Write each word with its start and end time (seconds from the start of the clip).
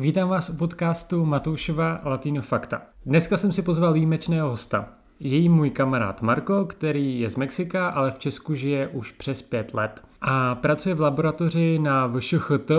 Vítám 0.00 0.28
vás 0.28 0.50
u 0.50 0.56
podcastu 0.56 1.24
Matoušova 1.24 2.00
Latino 2.04 2.42
Fakta. 2.42 2.82
Dneska 3.06 3.36
jsem 3.36 3.52
si 3.52 3.62
pozval 3.62 3.92
výjimečného 3.92 4.50
hosta. 4.50 4.88
Je 5.20 5.36
jí 5.36 5.48
můj 5.48 5.70
kamarád 5.70 6.22
Marko, 6.22 6.64
který 6.64 7.20
je 7.20 7.30
z 7.30 7.36
Mexika, 7.36 7.88
ale 7.88 8.10
v 8.10 8.18
Česku 8.18 8.54
žije 8.54 8.88
už 8.88 9.12
přes 9.12 9.42
pět 9.42 9.74
let. 9.74 10.02
A 10.20 10.54
pracuje 10.54 10.94
v 10.94 11.00
laboratoři 11.00 11.78
na 11.78 12.06
VŠHT, 12.06 12.70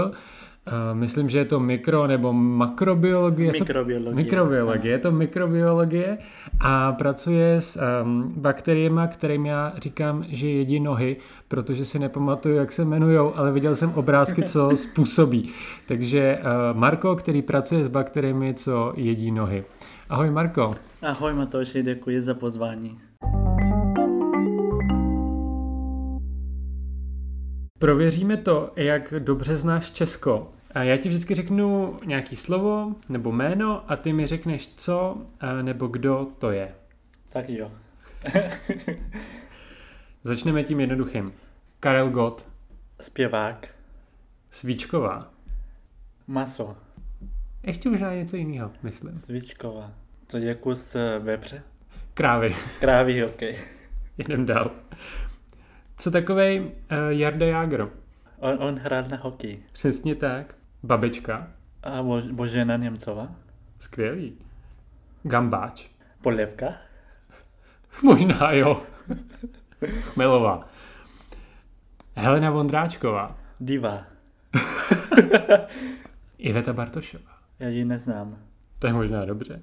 myslím, 0.93 1.29
že 1.29 1.37
je 1.37 1.45
to 1.45 1.59
mikro 1.59 2.07
nebo 2.07 2.33
makrobiologie. 2.33 3.51
Mikrobiologie. 3.51 4.15
Mikrobiologie, 4.15 4.91
je 4.91 4.99
to 4.99 5.11
mikrobiologie 5.11 6.17
a 6.59 6.91
pracuje 6.91 7.61
s 7.61 7.79
um, 8.03 8.33
bakteriemi, 8.37 9.01
kterým 9.07 9.45
já 9.45 9.73
říkám, 9.77 10.25
že 10.29 10.49
jedí 10.49 10.79
nohy, 10.79 11.17
protože 11.47 11.85
si 11.85 11.99
nepamatuju, 11.99 12.55
jak 12.55 12.71
se 12.71 12.81
jmenují, 12.81 13.31
ale 13.35 13.51
viděl 13.51 13.75
jsem 13.75 13.93
obrázky, 13.93 14.43
co 14.43 14.71
způsobí. 14.77 15.51
Takže 15.87 16.39
uh, 16.39 16.77
Marko, 16.77 17.15
který 17.15 17.41
pracuje 17.41 17.83
s 17.83 17.87
bakteriemi, 17.87 18.53
co 18.53 18.93
jedí 18.95 19.31
nohy. 19.31 19.63
Ahoj 20.09 20.31
Marko. 20.31 20.75
Ahoj 21.01 21.33
Matoši, 21.33 21.83
děkuji 21.83 22.21
za 22.21 22.33
pozvání. 22.33 23.10
Prověříme 27.81 28.37
to, 28.37 28.73
jak 28.75 29.13
dobře 29.19 29.55
znáš 29.55 29.91
Česko. 29.91 30.53
A 30.71 30.83
já 30.83 30.97
ti 30.97 31.09
vždycky 31.09 31.35
řeknu 31.35 31.99
nějaký 32.05 32.35
slovo 32.35 32.95
nebo 33.09 33.31
jméno 33.31 33.91
a 33.91 33.95
ty 33.95 34.13
mi 34.13 34.27
řekneš 34.27 34.73
co 34.75 35.17
nebo 35.61 35.87
kdo 35.87 36.27
to 36.39 36.51
je. 36.51 36.75
Tak 37.29 37.49
jo. 37.49 37.71
Začneme 40.23 40.63
tím 40.63 40.79
jednoduchým. 40.79 41.33
Karel 41.79 42.09
Gott. 42.09 42.45
Zpěvák. 43.01 43.67
Svíčková. 44.51 45.33
Maso. 46.27 46.77
Ještě 47.63 47.89
možná 47.89 48.13
něco 48.13 48.35
jiného, 48.35 48.71
myslím. 48.83 49.17
Svíčková. 49.17 49.91
To 50.27 50.37
je 50.37 50.55
kus 50.55 50.95
eh, 50.95 51.19
vepře? 51.19 51.63
Krávy. 52.13 52.55
Krávy, 52.79 53.25
ok. 53.25 53.41
Jdem 54.17 54.45
dál. 54.45 54.71
Co 56.01 56.11
takovej 56.11 56.59
uh, 56.61 56.71
Jarda 57.09 57.45
Jágr? 57.45 57.87
On, 58.39 58.63
on 58.63 58.79
hrál 58.79 59.03
na 59.03 59.17
hokej. 59.17 59.59
Přesně 59.73 60.15
tak. 60.15 60.55
Babička. 60.83 61.47
A 61.83 62.03
Bo, 62.03 62.21
Božena 62.31 62.77
Němcová? 62.77 63.31
Skvělý. 63.79 64.37
Gambáč. 65.23 65.85
Polevka? 66.21 66.73
Možná 68.03 68.51
jo. 68.51 68.83
Chmelová. 70.01 70.69
Helena 72.15 72.51
Vondráčková. 72.51 73.37
Diva. 73.59 74.03
Iveta 76.37 76.73
Bartošová. 76.73 77.31
Já 77.59 77.67
ji 77.67 77.85
neznám. 77.85 78.37
To 78.79 78.87
je 78.87 78.93
možná 78.93 79.25
dobře. 79.25 79.61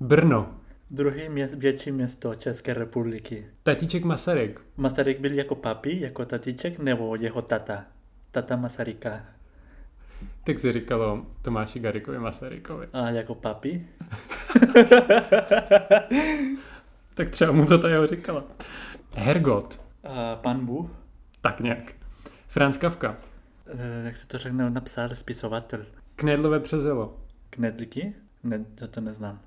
Brno. 0.00 0.54
Druhý 0.92 1.28
měst, 1.28 1.54
větší 1.54 1.92
město 1.92 2.34
České 2.34 2.74
republiky. 2.74 3.46
Tatíček 3.62 4.04
Masaryk. 4.04 4.60
Masaryk 4.76 5.20
byl 5.20 5.32
jako 5.32 5.54
papi, 5.54 6.00
jako 6.00 6.24
tatíček, 6.24 6.78
nebo 6.78 7.16
jeho 7.16 7.42
tata? 7.42 7.84
Tata 8.30 8.56
Masaryka. 8.56 9.24
Tak 10.44 10.58
se 10.58 10.72
říkalo 10.72 11.26
Tomáši 11.42 11.80
Garikovi 11.80 12.18
Masarykovi. 12.18 12.86
A 12.92 13.10
jako 13.10 13.34
papi? 13.34 13.86
tak 17.14 17.30
třeba 17.30 17.52
mu 17.52 17.66
to 17.66 17.78
ta 17.78 17.88
jeho 17.88 18.06
říkala. 18.06 18.44
Hergot. 19.14 19.80
A 20.04 20.36
pan 20.36 20.66
Bu? 20.66 20.90
Tak 21.40 21.60
nějak. 21.60 21.92
Franz 22.48 22.76
Kafka. 22.76 23.16
E, 23.66 24.04
jak 24.04 24.16
se 24.16 24.26
to 24.26 24.38
řekne, 24.38 24.70
napsal 24.70 25.08
spisovatel. 25.08 25.80
Knedlové 26.16 26.60
přezelo. 26.60 27.16
Knedlíky? 27.50 28.14
Ne, 28.42 28.64
to, 28.74 28.88
to 28.88 29.00
neznám. 29.00 29.40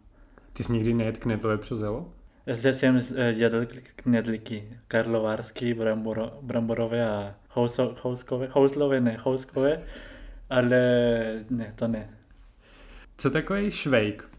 Ty 0.54 0.64
jsi 0.64 0.74
nikdy 0.74 0.94
nejet 0.94 1.18
knedlové 1.18 1.58
přezelo? 1.58 2.14
Já 2.46 2.74
jsem 2.74 3.02
jedl 3.28 3.66
knedlíky. 3.96 4.70
Karlovarský, 4.88 5.74
bramboro, 5.74 6.40
bramborové 6.42 7.10
a 7.10 7.36
houso, 7.50 7.96
houskové, 8.02 8.48
houslové, 8.52 9.02
ne, 9.02 9.18
houskové, 9.24 9.84
ale 10.50 10.80
ne, 11.50 11.74
to 11.76 11.88
ne. 11.88 12.10
Co 13.18 13.32
takový 13.32 13.72
švejk? 13.72 14.30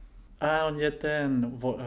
A 0.41 0.65
on 0.65 0.81
je 0.81 0.91
ten 0.91 1.51
vo, 1.51 1.75
uh, 1.75 1.83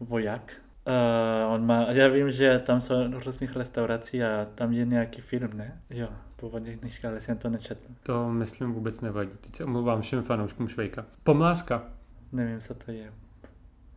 voják. 0.00 0.62
Uh, 0.86 1.54
on 1.54 1.66
má, 1.66 1.86
já 1.90 2.08
vím, 2.08 2.30
že 2.30 2.58
tam 2.58 2.80
jsou 2.80 2.94
různých 3.24 3.56
restaurací 3.56 4.22
a 4.22 4.46
tam 4.54 4.72
je 4.72 4.84
nějaký 4.84 5.20
film, 5.20 5.50
ne? 5.54 5.82
Jo, 5.90 6.08
původně 6.36 6.76
knižka, 6.76 7.08
ale 7.08 7.20
jsem 7.20 7.38
to 7.38 7.48
nečetl. 7.48 7.88
To 8.02 8.28
myslím 8.28 8.72
vůbec 8.72 9.00
nevadí. 9.00 9.32
Teď 9.40 9.56
se 9.56 9.64
omlouvám 9.64 10.02
všem 10.02 10.22
fanouškům 10.22 10.68
Švejka. 10.68 11.06
Pomláska. 11.22 11.84
Nevím, 12.32 12.60
co 12.60 12.74
to 12.74 12.90
je. 12.90 13.12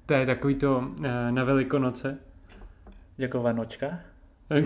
To 0.05 0.13
je 0.13 0.25
takový 0.25 0.55
to 0.55 0.77
uh, 0.77 1.05
na 1.31 1.43
Velikonoce. 1.43 2.17
Jako 3.17 3.41
vanočka? 3.41 3.99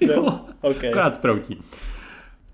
jo, 0.00 0.40
okay. 0.60 0.90
akorát 0.90 1.14
sproutí. 1.14 1.60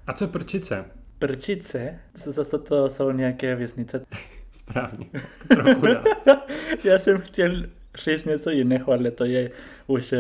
A 0.07 0.13
co 0.13 0.29
prčice? 0.29 0.85
Prčice? 1.19 1.99
To, 2.35 2.59
to, 2.59 2.89
jsou 2.89 3.11
nějaké 3.11 3.57
věznice? 3.57 4.07
Správně. 4.53 5.07
Trochu 5.49 5.87
Já 6.85 6.99
jsem 6.99 7.19
chtěl 7.19 7.63
říct 7.95 8.25
něco 8.25 8.51
jiného, 8.51 8.93
ale 8.93 9.11
to 9.11 9.25
je 9.25 9.51
už 9.87 10.13
uh, 10.13 10.19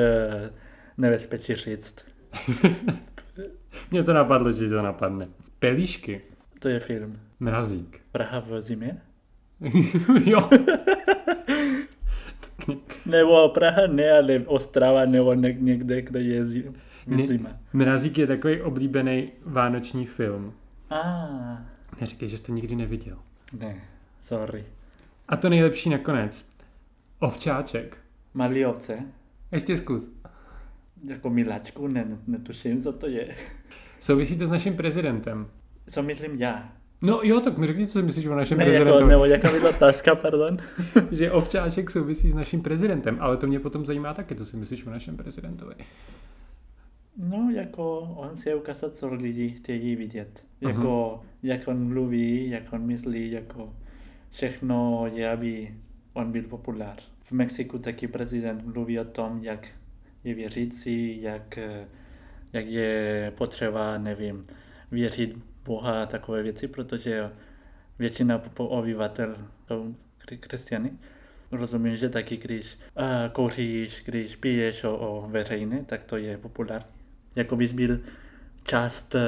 nebezpečí 0.99 1.55
říct. 1.55 2.07
Mně 3.91 4.05
to 4.05 4.13
napadlo, 4.13 4.53
že 4.53 4.69
to 4.69 4.83
napadne. 4.83 5.29
Pelíšky. 5.59 6.21
To 6.59 6.69
je 6.69 6.81
film. 6.81 7.21
Mrazík. 7.41 8.01
Praha 8.13 8.41
v 8.41 8.61
zimě? 8.61 9.01
jo. 10.25 10.51
nebo 13.07 13.49
Praha 13.49 13.87
ne, 13.87 14.13
ale 14.13 14.39
Ostrava 14.47 15.07
nebo 15.07 15.35
někde, 15.35 16.03
kde 16.03 16.21
je 16.21 16.47
zima. 16.47 16.73
zima. 17.23 17.51
Mrazík 17.73 18.19
je 18.19 18.27
takový 18.27 18.63
oblíbený 18.63 19.33
vánoční 19.45 20.07
film. 20.07 20.53
A. 20.91 21.01
Ah. 21.01 21.77
Neříkej, 22.01 22.29
že 22.29 22.37
jsi 22.39 22.43
to 22.43 22.53
nikdy 22.53 22.77
neviděl. 22.77 23.19
Ne, 23.53 23.81
sorry. 24.21 24.65
A 25.29 25.37
to 25.37 25.49
nejlepší 25.49 25.91
nakonec. 25.91 26.45
Ovčáček. 27.19 27.99
Malý 28.35 28.67
ovce. 28.67 28.99
Ještě 29.53 29.77
zkus. 29.77 30.09
Jako 31.05 31.31
miláčku, 31.31 31.87
ne, 31.87 32.19
netuším, 32.27 32.81
co 32.81 32.93
to 32.93 33.07
je. 33.07 33.35
Souvisí 34.01 34.39
to 34.39 34.47
s 34.47 34.51
naším 34.51 34.77
prezidentem. 34.77 35.47
Co 35.91 36.03
myslím 36.03 36.35
já? 36.41 36.73
No 37.03 37.21
jo, 37.23 37.41
tak 37.41 37.59
mi 37.59 37.67
řekni, 37.67 37.87
co 37.87 37.93
si 37.93 38.03
myslíš 38.03 38.27
o 38.27 38.35
našem 38.35 38.59
ne, 38.59 38.65
prezidentovi. 38.65 39.01
Jako, 39.01 39.09
nebo 39.09 39.25
jaká 39.25 39.51
byla 39.51 39.71
otázka, 39.71 40.15
pardon? 40.15 40.57
že 41.11 41.31
ovčáček 41.31 41.91
souvisí 41.91 42.29
s 42.29 42.35
naším 42.35 42.63
prezidentem, 42.63 43.17
ale 43.21 43.37
to 43.37 43.47
mě 43.47 43.61
potom 43.61 43.87
zajímá 43.87 44.15
taky, 44.15 44.35
co 44.35 44.47
si 44.47 44.57
myslíš 44.57 44.87
o 44.87 44.91
našem 44.91 45.17
prezidentovi. 45.17 45.75
No, 47.17 47.51
jako 47.55 47.99
on 47.99 48.37
se 48.37 48.55
ukázat, 48.55 48.95
co 48.95 49.15
lidi 49.15 49.51
chtějí 49.51 49.97
vidět. 49.97 50.45
Jako, 50.61 50.81
uh-huh. 50.81 51.27
jak 51.43 51.69
on 51.69 51.89
mluví, 51.89 52.51
jak 52.51 52.73
on 52.73 52.87
myslí, 52.87 53.31
jako 53.31 53.73
všechno 54.31 55.07
je, 55.15 55.31
aby 55.31 55.75
on 56.13 56.33
byl 56.33 56.43
populár. 56.43 56.97
V 57.23 57.33
Mexiku 57.33 57.79
taky 57.79 58.09
prezident 58.09 58.67
mluví 58.75 59.01
o 59.01 59.05
tom, 59.05 59.39
jak 59.43 59.69
je 60.25 60.35
věřící, 60.35 61.23
jak, 61.23 61.59
jak 62.53 62.67
je 62.67 63.33
potřeba, 63.37 63.99
nevím, 63.99 64.45
věřit 64.91 65.37
Boha 65.67 66.03
a 66.03 66.07
takové 66.07 66.43
věci, 66.43 66.69
protože 66.69 67.31
většina 67.99 68.43
obyvatel 68.57 69.37
jsou 69.69 69.95
křesťany. 70.41 70.93
Rozumím, 71.53 71.97
že 71.97 72.09
taky, 72.09 72.37
když 72.37 72.79
uh, 72.95 73.05
kouříš, 73.33 74.03
když 74.05 74.37
piješ 74.37 74.85
o, 74.85 74.97
o 74.97 75.29
veřejné, 75.29 75.85
tak 75.85 76.05
to 76.05 76.17
je 76.17 76.39
populární. 76.39 76.87
Jako 77.37 77.57
bys 77.57 77.73
byl 77.73 77.99
část 78.63 79.15
uh, 79.15 79.21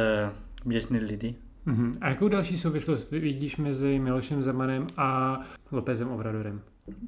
běžných 0.69 1.03
lidí. 1.03 1.37
Uh-huh. 1.67 1.93
A 2.01 2.09
jakou 2.09 2.29
další 2.29 2.59
souvislost 2.59 3.11
vidíš 3.11 3.57
mezi 3.57 3.99
Milošem 3.99 4.43
Zemanem 4.43 4.87
a 4.97 5.41
Lópezem 5.73 6.09
Obradorem? 6.09 6.61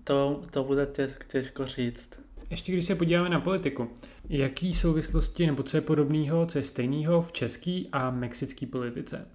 To, 0.05 0.43
to 0.51 0.65
bude 0.65 0.89
těžko 1.29 1.67
říct. 1.67 2.21
Ještě 2.51 2.73
když 2.73 2.87
se 2.87 2.95
podíváme 2.95 3.29
na 3.29 3.41
politiku, 3.41 3.91
jaký 4.29 4.75
souvislosti 4.75 5.47
nebo 5.47 5.63
co 5.63 5.77
je 5.77 5.81
podobného, 5.81 6.47
co 6.47 6.59
je 6.59 6.65
stejného 6.65 7.23
v 7.23 7.33
české 7.33 7.83
a 7.93 8.11
mexické 8.11 8.67
politice? 8.67 9.27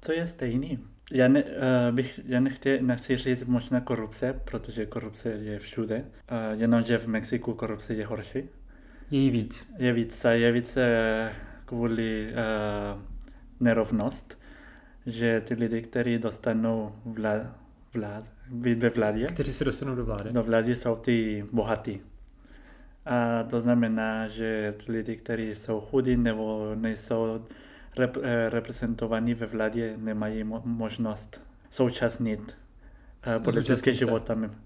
Co 0.00 0.12
je 0.12 0.26
stejný? 0.26 0.78
Já, 1.12 1.28
ne, 1.28 1.44
uh, 1.44 1.50
bych, 1.94 2.20
já 2.24 2.40
nechtěl, 2.40 2.78
nechci 2.80 3.16
říct 3.16 3.44
možná 3.44 3.80
korupce, 3.80 4.40
protože 4.44 4.86
korupce 4.86 5.28
je 5.28 5.58
všude, 5.58 5.96
uh, 5.96 6.60
jenomže 6.60 6.98
v 6.98 7.06
Mexiku 7.06 7.54
korupce 7.54 7.94
je 7.94 8.06
horší. 8.06 8.42
Je 9.10 9.30
víc. 9.30 9.66
Je 9.78 9.92
víc 9.92 10.24
a 10.24 10.30
je 10.30 10.52
víc 10.52 10.78
kvůli 11.64 12.28
uh, 12.28 13.02
nerovnost, 13.60 14.40
že 15.06 15.40
ty 15.40 15.54
lidi, 15.54 15.82
kteří 15.82 16.18
dostanou 16.18 16.92
vlád, 17.04 17.46
vlád, 17.94 18.24
ve 18.76 18.90
vládě, 18.90 19.26
kteří 19.26 19.52
se 19.52 19.64
dostanou 19.64 19.94
do 19.94 20.04
vlády, 20.04 20.32
do 20.32 20.42
vlády 20.42 20.76
jsou 20.76 20.96
ty 20.96 21.44
bohatí. 21.52 22.00
A 23.06 23.42
to 23.42 23.60
znamená, 23.60 24.28
že 24.28 24.74
ty 24.84 24.92
lidi, 24.92 25.16
kteří 25.16 25.54
jsou 25.54 25.80
chudí 25.80 26.16
nebo 26.16 26.72
nejsou 26.74 27.44
rep, 27.96 28.16
eh, 28.22 28.50
reprezentovaní 28.50 29.34
ve 29.34 29.46
vládě 29.46 29.94
nemají 29.96 30.44
mo- 30.44 30.62
možnost 30.64 31.42
současnit 31.70 32.58
eh, 33.22 33.38
politické 33.38 33.94
životem 33.94 34.56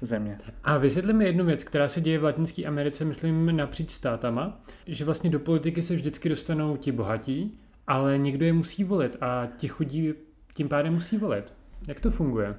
země. 0.00 0.38
A 0.64 0.78
vysvětli 0.78 1.12
mi 1.12 1.24
jednu 1.24 1.44
věc, 1.44 1.64
která 1.64 1.88
se 1.88 2.00
děje 2.00 2.18
v 2.18 2.24
Latinské 2.24 2.64
Americe, 2.64 3.04
myslím, 3.04 3.56
napříč 3.56 3.90
státama, 3.90 4.62
že 4.86 5.04
vlastně 5.04 5.30
do 5.30 5.40
politiky 5.40 5.82
se 5.82 5.94
vždycky 5.94 6.28
dostanou 6.28 6.76
ti 6.76 6.92
bohatí, 6.92 7.58
ale 7.86 8.18
někdo 8.18 8.46
je 8.46 8.52
musí 8.52 8.84
volit 8.84 9.16
a 9.20 9.48
ti 9.56 9.68
chudí 9.68 10.14
tím 10.54 10.68
pádem 10.68 10.94
musí 10.94 11.18
volit. 11.18 11.52
Jak 11.88 12.00
to 12.00 12.10
funguje? 12.10 12.54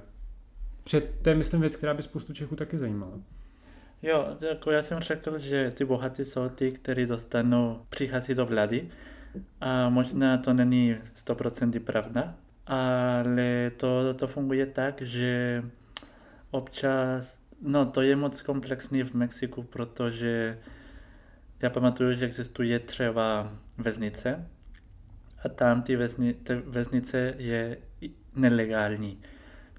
Před 0.84 1.14
to 1.22 1.28
je, 1.28 1.34
myslím, 1.36 1.60
věc, 1.60 1.76
která 1.76 1.94
by 1.94 2.02
spoustu 2.02 2.32
Čechů 2.32 2.56
taky 2.56 2.78
zajímala. 2.78 3.12
Jo, 4.02 4.36
jako 4.48 4.70
já 4.70 4.82
jsem 4.82 5.00
řekl, 5.00 5.38
že 5.38 5.70
ty 5.70 5.84
bohatí 5.84 6.24
jsou 6.24 6.48
ty, 6.48 6.72
kteří 6.72 7.06
dostanou, 7.06 7.86
přichází 7.88 8.34
do 8.34 8.46
vlády 8.46 8.88
a 9.60 9.88
možná 9.88 10.38
to 10.38 10.52
není 10.52 10.96
100% 11.16 11.80
pravda, 11.80 12.34
ale 12.66 13.70
to, 13.76 14.14
to 14.14 14.26
funguje 14.26 14.66
tak, 14.66 15.02
že 15.02 15.62
občas, 16.50 17.40
no 17.62 17.86
to 17.86 18.02
je 18.02 18.16
moc 18.16 18.42
komplexní 18.42 19.02
v 19.02 19.14
Mexiku, 19.14 19.62
protože 19.62 20.58
já 21.62 21.70
pamatuju, 21.70 22.12
že 22.12 22.24
existuje 22.24 22.78
třeba 22.78 23.52
vesnice 23.78 24.48
a 25.44 25.48
tam 25.48 25.82
ty, 25.82 25.96
vesni, 25.96 26.34
ty 26.34 26.54
vesnice 26.54 27.34
je 27.38 27.78
nelegální. 28.34 29.20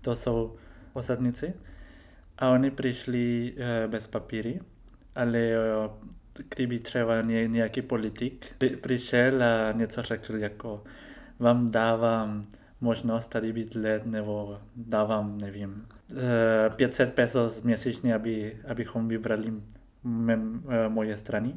To 0.02 0.16
jsou 0.16 0.56
osadníci 0.94 1.54
a 2.40 2.50
oni 2.50 2.72
přišli 2.72 3.54
uh, 3.54 3.92
bez 3.92 4.08
papíry, 4.08 4.60
ale 5.16 5.40
uh, 5.86 5.92
kdyby 6.56 6.80
třeba 6.80 7.22
nějaký 7.22 7.82
politik 7.82 8.56
přišel 8.82 9.44
a 9.44 9.72
něco 9.72 10.02
řekl 10.02 10.36
jako 10.36 10.84
vám 11.40 11.72
dávám 11.72 12.46
možnost 12.82 13.28
tady 13.28 13.54
být 13.54 13.76
let 13.76 14.06
nebo 14.06 14.58
dávám, 14.76 15.38
nevím, 15.38 15.86
500 16.76 17.14
pesos 17.14 17.62
měsíčně, 17.62 18.16
aby, 18.16 18.58
abychom 18.68 19.08
vybrali 19.08 19.54
mém, 20.04 20.64
moje 20.88 21.18
strany. 21.18 21.54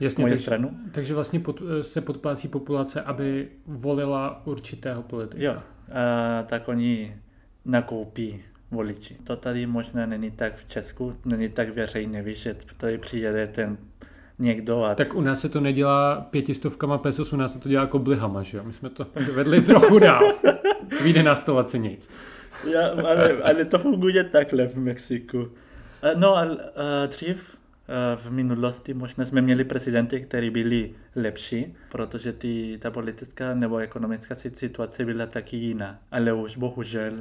Jasně, 0.00 0.22
moje 0.22 0.32
takže, 0.32 0.44
stranu. 0.44 0.78
takže 0.92 1.14
vlastně 1.14 1.40
pod, 1.40 1.62
se 1.82 2.00
podplácí 2.00 2.48
populace, 2.48 3.02
aby 3.02 3.48
volila 3.66 4.46
určitého 4.46 5.02
politika. 5.02 5.44
Jo, 5.44 5.52
a, 5.52 6.42
tak 6.42 6.68
oni 6.68 7.16
nakoupí 7.64 8.42
voliči. 8.70 9.16
To 9.24 9.36
tady 9.36 9.66
možná 9.66 10.06
není 10.06 10.30
tak 10.30 10.56
v 10.56 10.68
Česku, 10.68 11.12
není 11.24 11.48
tak 11.48 11.74
veřejné, 11.74 12.22
víš, 12.22 12.38
že 12.38 12.56
tady 12.76 12.98
přijede 12.98 13.46
ten 13.46 13.78
někdo. 14.38 14.84
A 14.84 14.94
tak 14.94 15.14
u 15.14 15.20
nás 15.20 15.40
se 15.40 15.48
to 15.48 15.60
nedělá 15.60 16.20
pětistovkama 16.30 16.98
pesos, 16.98 17.32
u 17.32 17.36
nás 17.36 17.52
se 17.52 17.58
to 17.58 17.68
dělá 17.68 17.86
koblihama, 17.86 18.42
že 18.42 18.56
jo? 18.56 18.64
My 18.64 18.72
jsme 18.72 18.90
to 18.90 19.06
vedli 19.32 19.62
trochu 19.62 19.98
dál. 19.98 20.32
Vyjde 21.02 21.22
na 21.22 21.34
stolaci 21.34 21.78
nic. 21.78 22.08
Ja, 22.64 22.88
ale, 22.88 23.42
ale 23.42 23.64
to 23.64 23.78
funguje 23.78 24.24
takhle 24.24 24.66
v 24.66 24.76
Mexiku. 24.76 25.48
No 26.16 26.36
a 26.36 26.46
dřív 27.06 27.56
v 28.16 28.30
minulosti 28.30 28.94
možná 28.94 29.24
jsme 29.24 29.40
měli 29.40 29.64
prezidenty, 29.64 30.20
kteří 30.20 30.50
byli 30.50 30.94
lepší, 31.16 31.74
protože 31.88 32.32
ty, 32.32 32.78
ta 32.80 32.90
politická 32.90 33.54
nebo 33.54 33.76
ekonomická 33.76 34.34
situace 34.34 35.04
byla 35.04 35.26
taky 35.26 35.56
jiná. 35.56 35.98
Ale 36.10 36.32
už 36.32 36.56
bohužel 36.56 37.12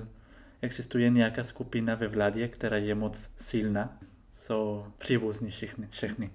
existuje 0.62 1.10
nějaká 1.10 1.44
skupina 1.44 1.96
ve 1.96 2.08
vládě, 2.08 2.48
která 2.48 2.78
je 2.78 2.96
moc 2.96 3.30
silná. 3.38 3.98
Jsou 4.34 4.86
příbuzní 4.98 5.50
všichni. 5.52 5.88
všechny. 5.90 6.30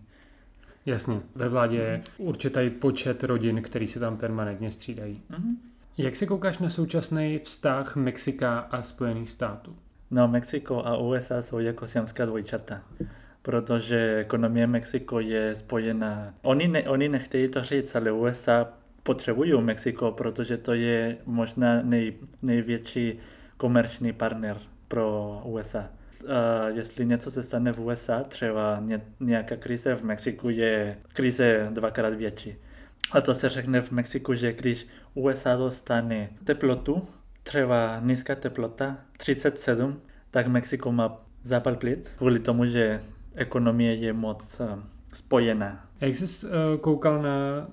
Jasně, 0.86 1.20
ve 1.34 1.48
vládě 1.48 1.76
je 1.76 2.02
určitý 2.19 2.70
počet 2.70 3.24
rodin, 3.24 3.62
který 3.62 3.88
se 3.88 4.00
tam 4.00 4.16
permanentně 4.16 4.70
střídají. 4.70 5.22
Mm-hmm. 5.30 5.54
Jak 5.98 6.16
se 6.16 6.26
koukáš 6.26 6.58
na 6.58 6.70
současný 6.70 7.40
vztah 7.44 7.96
Mexika 7.96 8.58
a 8.58 8.82
Spojených 8.82 9.30
států? 9.30 9.76
No, 10.10 10.28
Mexiko 10.28 10.86
a 10.86 10.96
USA 10.96 11.42
jsou 11.42 11.58
jako 11.58 11.86
siamská 11.86 12.26
dvojčata, 12.26 12.82
protože 13.42 14.16
ekonomie 14.20 14.66
Mexiko 14.66 15.20
je 15.20 15.56
spojená. 15.56 16.34
Oni, 16.42 16.69
ne, 16.69 16.82
oni 16.82 17.08
nechtějí 17.08 17.48
to 17.48 17.64
říct, 17.64 17.96
ale 17.96 18.12
USA 18.12 18.69
potřebují 19.02 19.62
Mexiko, 19.62 20.12
protože 20.12 20.56
to 20.56 20.74
je 20.74 21.16
možná 21.26 21.82
nej, 21.82 22.14
největší 22.42 23.19
komerční 23.62 24.12
partner 24.12 24.59
pro 24.88 25.41
USA. 25.44 25.91
Uh, 26.23 26.29
jestli 26.76 27.06
něco 27.06 27.31
se 27.31 27.43
stane 27.43 27.73
v 27.73 27.81
USA, 27.81 28.23
třeba 28.23 28.82
nějaká 29.20 29.56
krize 29.56 29.94
v 29.94 30.03
Mexiku 30.03 30.49
je 30.49 30.99
krize 31.12 31.69
dvakrát 31.70 32.14
větší. 32.14 32.55
A 33.12 33.20
to 33.20 33.35
se 33.35 33.49
řekne 33.49 33.81
v 33.81 33.91
Mexiku, 33.91 34.35
že 34.35 34.53
když 34.53 34.87
USA 35.14 35.56
dostane 35.56 36.29
teplotu, 36.44 37.09
třeba 37.43 38.00
nízká 38.00 38.35
teplota, 38.35 38.99
37, 39.17 40.00
tak 40.31 40.47
Mexiko 40.47 40.93
má 40.93 41.25
zápal 41.43 41.76
plic, 41.76 42.08
kvůli 42.19 42.38
tomu, 42.38 42.67
že 42.67 43.00
ekonomie 43.35 43.94
je 43.94 44.12
moc 44.12 44.61
uh, 44.61 44.79
spojená. 45.12 45.87
Jak 46.00 46.17
jsi 46.17 46.47
uh, 46.47 46.50
koukal 46.81 47.23
na 47.23 47.69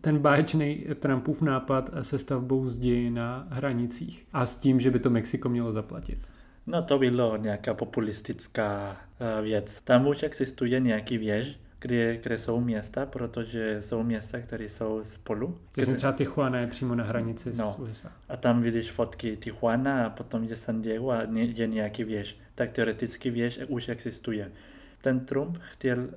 ten 0.00 0.18
báječný 0.18 0.86
Trumpův 1.00 1.42
nápad 1.42 1.90
se 2.02 2.18
stavbou 2.18 2.66
zdi 2.66 3.10
na 3.10 3.46
hranicích 3.50 4.26
a 4.32 4.46
s 4.46 4.56
tím, 4.56 4.80
že 4.80 4.90
by 4.90 4.98
to 4.98 5.10
Mexiko 5.10 5.48
mělo 5.48 5.72
zaplatit? 5.72 6.18
No 6.66 6.82
to 6.82 6.98
bylo 6.98 7.36
nějaká 7.36 7.74
populistická 7.74 8.96
uh, 9.20 9.44
věc. 9.44 9.80
Tam 9.80 10.06
už 10.06 10.22
existuje 10.22 10.80
nějaký 10.80 11.18
věž, 11.18 11.58
kde, 11.82 12.16
kde 12.16 12.38
jsou 12.38 12.60
města, 12.60 13.06
protože 13.06 13.82
jsou 13.82 14.02
města, 14.02 14.40
které 14.40 14.64
jsou 14.64 15.00
spolu. 15.02 15.58
Takže 15.74 15.94
třeba 15.94 16.12
Tijuana 16.12 16.58
je 16.58 16.66
přímo 16.66 16.94
na 16.94 17.04
hranici 17.04 17.52
no. 17.56 17.74
s 17.76 17.78
USA. 17.78 18.12
A 18.28 18.36
tam 18.36 18.62
vidíš 18.62 18.90
fotky 18.90 19.36
Tijuana 19.36 20.06
a 20.06 20.10
potom 20.10 20.44
je 20.44 20.56
San 20.56 20.82
Diego 20.82 21.10
a 21.10 21.22
je 21.36 21.66
nějaký 21.66 22.04
věž. 22.04 22.36
Tak 22.54 22.70
teoreticky 22.70 23.30
věž 23.30 23.60
už 23.68 23.88
existuje. 23.88 24.52
Ten 25.00 25.20
Trump 25.20 25.58
chtěl 25.60 26.08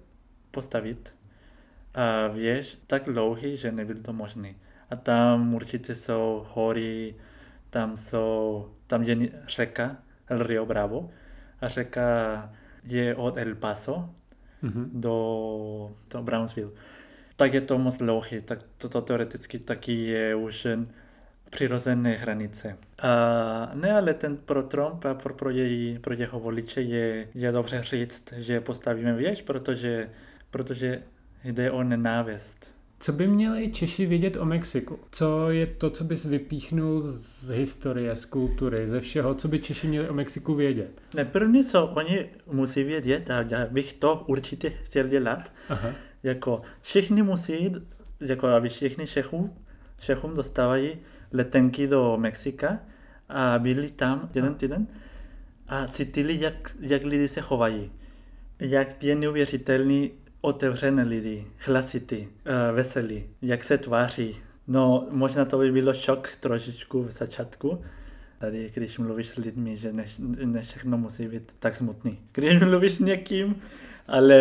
postavit 0.55 1.15
a 1.93 2.27
věž 2.27 2.77
tak 2.87 3.03
dlouhý, 3.05 3.57
že 3.57 3.71
nebyl 3.71 3.99
to 4.01 4.13
možný. 4.13 4.55
A 4.89 4.95
tam 4.95 5.53
určitě 5.53 5.95
jsou 5.95 6.45
hory, 6.53 7.15
tam 7.69 7.95
jsou, 7.95 8.69
tam 8.87 9.03
je 9.03 9.29
řeka, 9.47 9.97
El 10.27 10.43
Rio 10.43 10.65
Bravo. 10.65 11.09
A 11.61 11.67
řeka 11.67 12.07
je 12.83 13.15
od 13.15 13.37
El 13.37 13.55
Paso 13.55 14.09
mm-hmm. 14.63 14.85
do, 14.93 15.95
do 16.09 16.21
Brownsville. 16.23 16.71
Tak 17.35 17.53
je 17.53 17.61
to 17.61 17.77
moc 17.77 17.97
dlouhý, 17.97 18.41
tak 18.41 18.59
toto 18.77 19.01
teoreticky 19.01 19.59
taky 19.59 19.93
je 19.93 20.35
už 20.35 20.67
přirozené 21.49 22.11
hranice. 22.11 22.77
A 23.01 23.71
ne, 23.73 23.93
ale 23.93 24.13
ten 24.13 24.37
pro 24.37 24.63
Trump 24.63 25.05
a 25.05 25.13
pro, 25.13 25.33
pro, 25.33 25.49
její, 25.49 25.99
pro 25.99 26.13
jeho 26.13 26.39
voliče 26.39 26.81
je, 26.81 27.27
je 27.33 27.51
dobře 27.51 27.83
říct, 27.83 28.33
že 28.37 28.61
postavíme 28.61 29.13
věž, 29.13 29.41
protože, 29.41 30.09
protože 30.55 31.01
jde 31.43 31.71
o 31.71 31.83
nenávist. 31.83 32.75
Co 32.99 33.11
by 33.11 33.27
měli 33.27 33.71
Češi 33.71 34.05
vědět 34.05 34.37
o 34.37 34.45
Mexiku? 34.45 34.99
Co 35.11 35.49
je 35.49 35.67
to, 35.67 35.89
co 35.89 36.03
bys 36.03 36.25
vypíchnul 36.25 37.01
z 37.01 37.49
historie, 37.49 38.15
z 38.15 38.25
kultury, 38.25 38.87
ze 38.87 39.01
všeho, 39.01 39.33
co 39.33 39.47
by 39.47 39.59
Češi 39.59 39.87
měli 39.87 40.09
o 40.09 40.13
Mexiku 40.13 40.55
vědět? 40.55 41.01
Ne, 41.15 41.25
první, 41.25 41.63
co 41.63 41.87
oni 41.87 42.29
musí 42.51 42.83
vědět, 42.83 43.29
a 43.29 43.41
já 43.49 43.65
bych 43.65 43.93
to 43.93 44.23
určitě 44.27 44.69
chtěl 44.69 45.07
dělat, 45.07 45.53
Aha. 45.69 45.91
jako 46.23 46.61
všichni 46.81 47.23
musí, 47.23 47.71
jako 48.21 48.47
aby 48.47 48.69
všichni 48.69 49.07
Čechů, 49.07 49.55
Čechům 49.99 50.35
dostávají 50.35 50.97
letenky 51.33 51.87
do 51.87 52.17
Mexika 52.17 52.79
a 53.29 53.59
byli 53.59 53.91
tam 53.91 54.29
jeden 54.35 54.55
týden 54.55 54.87
a 55.67 55.87
cítili, 55.87 56.41
jak, 56.41 56.75
jak 56.79 57.03
lidi 57.03 57.27
se 57.27 57.41
chovají. 57.41 57.91
Jak 58.59 59.03
je 59.03 59.15
neuvěřitelný 59.15 60.11
otevřené 60.45 61.03
lidi, 61.03 61.47
hlasitý, 61.57 62.17
uh, 62.17 62.27
veselý, 62.75 63.23
jak 63.41 63.63
se 63.63 63.77
tváří. 63.77 64.35
No, 64.67 65.07
možná 65.11 65.45
to 65.45 65.57
by 65.57 65.71
bylo 65.71 65.93
šok 65.93 66.35
trošičku 66.39 67.03
v 67.03 67.11
začátku, 67.11 67.81
tady, 68.39 68.71
když 68.73 68.97
mluvíš 68.97 69.27
s 69.27 69.35
lidmi, 69.37 69.77
že 69.77 69.93
ne, 69.93 70.05
ne 70.45 70.61
všechno 70.61 70.97
musí 70.97 71.27
být 71.27 71.55
tak 71.59 71.75
smutný. 71.75 72.19
Když 72.31 72.59
mluvíš 72.59 72.91
s 72.91 72.99
někým, 72.99 73.61
ale 74.07 74.39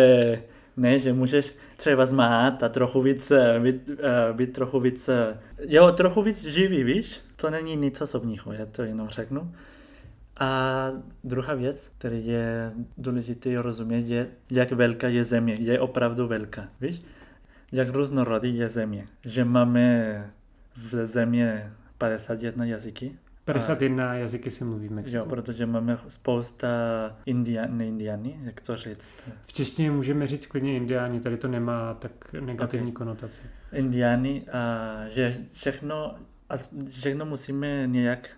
ne, 0.77 0.99
že 0.99 1.13
můžeš 1.13 1.53
třeba 1.77 2.05
zmát 2.05 2.63
a 2.63 2.69
trochu 2.69 3.01
víc, 3.01 3.31
eh, 3.31 3.59
být, 3.59 3.89
uh, 3.89 4.37
být 4.37 4.53
trochu 4.53 4.79
víc, 4.79 5.09
jo, 5.59 5.91
trochu 5.91 6.21
víc 6.21 6.43
živý, 6.43 6.83
víš? 6.83 7.19
To 7.35 7.49
není 7.49 7.75
nic 7.75 8.01
osobního, 8.01 8.53
já 8.53 8.65
to 8.65 8.81
jenom 8.81 9.09
řeknu. 9.09 9.51
A 10.39 10.91
druhá 11.23 11.53
věc, 11.53 11.91
která 11.97 12.15
je 12.15 12.71
důležité 12.97 13.61
rozumět, 13.61 14.07
je, 14.07 14.27
jak 14.51 14.71
velká 14.71 15.07
je 15.07 15.23
země. 15.23 15.53
Je 15.53 15.79
opravdu 15.79 16.27
velká, 16.27 16.67
víš? 16.81 17.01
Jak 17.71 17.89
různorodý 17.89 18.57
je 18.57 18.69
země. 18.69 19.05
Že 19.25 19.45
máme 19.45 20.31
v 20.75 21.05
země 21.05 21.71
51 21.97 22.65
jazyky 22.65 23.17
51 23.45 24.11
a... 24.11 24.13
jazyky 24.13 24.51
se 24.51 24.65
mluví 24.65 24.87
v 24.87 24.91
Mexiku. 24.91 25.17
Jo, 25.17 25.25
protože 25.25 25.65
máme 25.65 25.97
spousta 26.07 26.67
indian, 27.25 27.81
indiany, 27.81 28.39
jak 28.43 28.61
to 28.61 28.75
říct? 28.75 29.15
V 29.45 29.53
češtině 29.53 29.91
můžeme 29.91 30.27
říct 30.27 30.45
klidně 30.45 30.75
indiáni, 30.75 31.19
tady 31.19 31.37
to 31.37 31.47
nemá 31.47 31.93
tak 31.93 32.33
negativní 32.33 32.87
okay. 32.87 32.93
konotaci. 32.93 33.41
Indiány 33.73 34.43
a 34.51 34.93
že 35.09 35.37
všechno, 35.53 36.15
a 36.49 36.53
všechno 36.89 37.25
musíme 37.25 37.87
nějak 37.87 38.29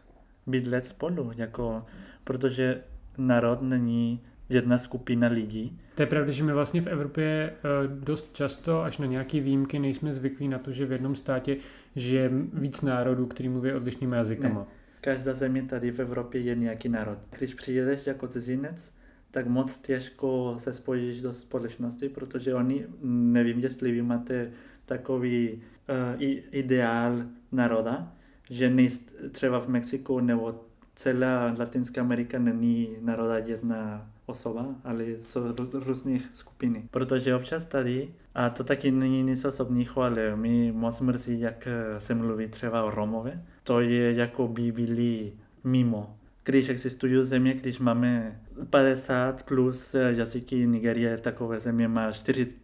bydlet 0.48 0.86
spolu, 0.86 1.32
jako, 1.36 1.86
protože 2.24 2.82
národ 3.18 3.62
není 3.62 4.22
jedna 4.50 4.78
skupina 4.78 5.28
lidí. 5.28 5.80
To 5.96 6.02
je 6.02 6.06
pravda, 6.06 6.32
že 6.32 6.44
my 6.44 6.54
vlastně 6.54 6.82
v 6.82 6.88
Evropě 6.88 7.54
eh, 7.54 7.88
dost 7.88 8.34
často, 8.34 8.82
až 8.82 8.98
na 8.98 9.06
nějaké 9.06 9.42
výjimky, 9.42 9.80
nejsme 9.80 10.14
zvyklí 10.14 10.48
na 10.48 10.60
to, 10.60 10.72
že 10.72 10.86
v 10.86 10.92
jednom 10.92 11.16
státě 11.16 11.58
žije 11.96 12.32
víc 12.54 12.82
národů, 12.82 13.26
který 13.26 13.50
mluví 13.50 13.74
odlišnými 13.74 14.16
jazykama. 14.16 14.60
Ne. 14.60 14.66
Každá 15.02 15.34
země 15.34 15.64
tady 15.64 15.92
v 15.92 16.00
Evropě 16.00 16.42
je 16.42 16.56
nějaký 16.56 16.90
národ. 16.90 17.18
Když 17.38 17.54
přijedeš 17.54 18.08
jako 18.08 18.28
cizinec, 18.28 18.94
tak 19.32 19.48
moc 19.48 19.78
těžko 19.78 20.56
se 20.58 20.74
spojíš 20.74 21.22
do 21.22 21.34
společnosti, 21.34 22.10
protože 22.10 22.54
oni, 22.54 22.86
nevím, 23.04 23.60
jestli 23.60 23.92
vy 23.92 24.02
máte 24.02 24.52
takový 24.86 25.54
uh, 25.54 26.22
ideál 26.52 27.22
národa, 27.52 28.14
že 28.50 28.70
nejst, 28.70 29.16
třeba 29.32 29.60
v 29.60 29.68
Mexiku 29.68 30.20
nebo 30.20 30.66
celá 30.96 31.56
Latinská 31.60 32.02
Amerika 32.02 32.40
není 32.40 32.90
národa 33.02 33.38
jedna 33.38 34.10
osoba, 34.26 34.76
ale 34.84 35.06
jsou 35.22 35.42
různých 35.74 36.30
skupiny. 36.34 36.84
Protože 36.92 37.36
občas 37.36 37.66
tady, 37.66 38.10
a 38.36 38.50
to 38.50 38.64
taky 38.64 38.92
není 38.92 39.24
nic 39.24 39.46
osobního, 39.46 40.02
ale 40.02 40.36
mi 40.36 40.72
moc 40.72 41.02
mrzí, 41.02 41.40
jak 41.40 41.68
se 41.98 42.16
mluví 42.16 42.48
třeba 42.48 42.84
o 42.84 42.92
Romové. 42.92 43.44
To 43.64 43.80
je 43.80 44.14
jako 44.14 44.48
by 44.48 44.72
byli 44.72 45.34
mimo. 45.64 46.18
Když 46.44 46.70
existují 46.70 47.24
země, 47.24 47.54
když 47.54 47.80
máme 47.80 48.42
50 48.70 49.44
plus 49.44 49.96
jazyky, 50.10 50.68
Nigerie 50.68 51.18
takové 51.18 51.60
země 51.60 51.88
má 51.88 52.12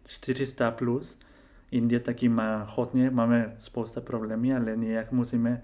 400 0.08 0.72
plus, 0.72 1.20
Indie 1.74 2.00
taky 2.00 2.30
má 2.30 2.68
hodně, 2.76 3.10
máme 3.10 3.54
spousta 3.58 4.02
problémů, 4.02 4.56
ale 4.56 4.78
nějak 4.78 5.12
musíme 5.12 5.62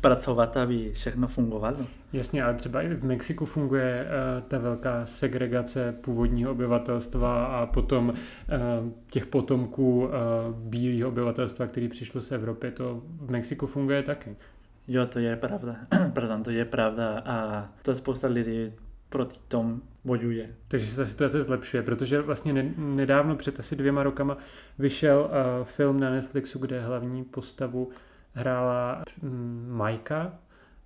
pracovat, 0.00 0.56
aby 0.56 0.92
všechno 0.92 1.28
fungovalo. 1.28 1.86
Jasně, 2.12 2.44
ale 2.44 2.54
třeba 2.54 2.82
i 2.82 2.94
v 2.94 3.04
Mexiku 3.04 3.46
funguje 3.46 4.04
uh, 4.04 4.48
ta 4.48 4.58
velká 4.58 5.06
segregace 5.06 5.92
původního 6.00 6.50
obyvatelstva 6.50 7.46
a 7.46 7.66
potom 7.66 8.08
uh, 8.08 8.14
těch 9.10 9.26
potomků 9.26 10.04
uh, 10.04 10.10
bílého 10.54 11.08
obyvatelstva, 11.08 11.66
který 11.66 11.88
přišlo 11.88 12.20
z 12.20 12.32
Evropy, 12.32 12.70
to 12.70 13.02
v 13.20 13.30
Mexiku 13.30 13.66
funguje 13.66 14.02
taky. 14.02 14.36
Jo, 14.88 15.06
to 15.06 15.18
je 15.18 15.36
pravda. 15.36 15.76
Pardon, 16.12 16.42
to 16.42 16.50
je 16.50 16.64
pravda 16.64 17.22
a 17.24 17.68
to 17.82 17.94
spousta 17.94 18.28
lidí 18.28 18.72
proti 19.08 19.38
tomu 19.48 19.80
bojuje. 20.06 20.50
Takže 20.68 20.86
se 20.86 20.96
ta 20.96 21.06
situace 21.06 21.42
zlepšuje, 21.42 21.82
protože 21.82 22.20
vlastně 22.20 22.72
nedávno 22.76 23.36
před 23.36 23.60
asi 23.60 23.76
dvěma 23.76 24.02
rokama 24.02 24.36
vyšel 24.78 25.30
uh, 25.30 25.64
film 25.64 26.00
na 26.00 26.10
Netflixu, 26.10 26.58
kde 26.58 26.80
hlavní 26.80 27.24
postavu 27.24 27.90
hrála 28.32 29.02
mm, 29.22 29.66
Majka 29.70 30.32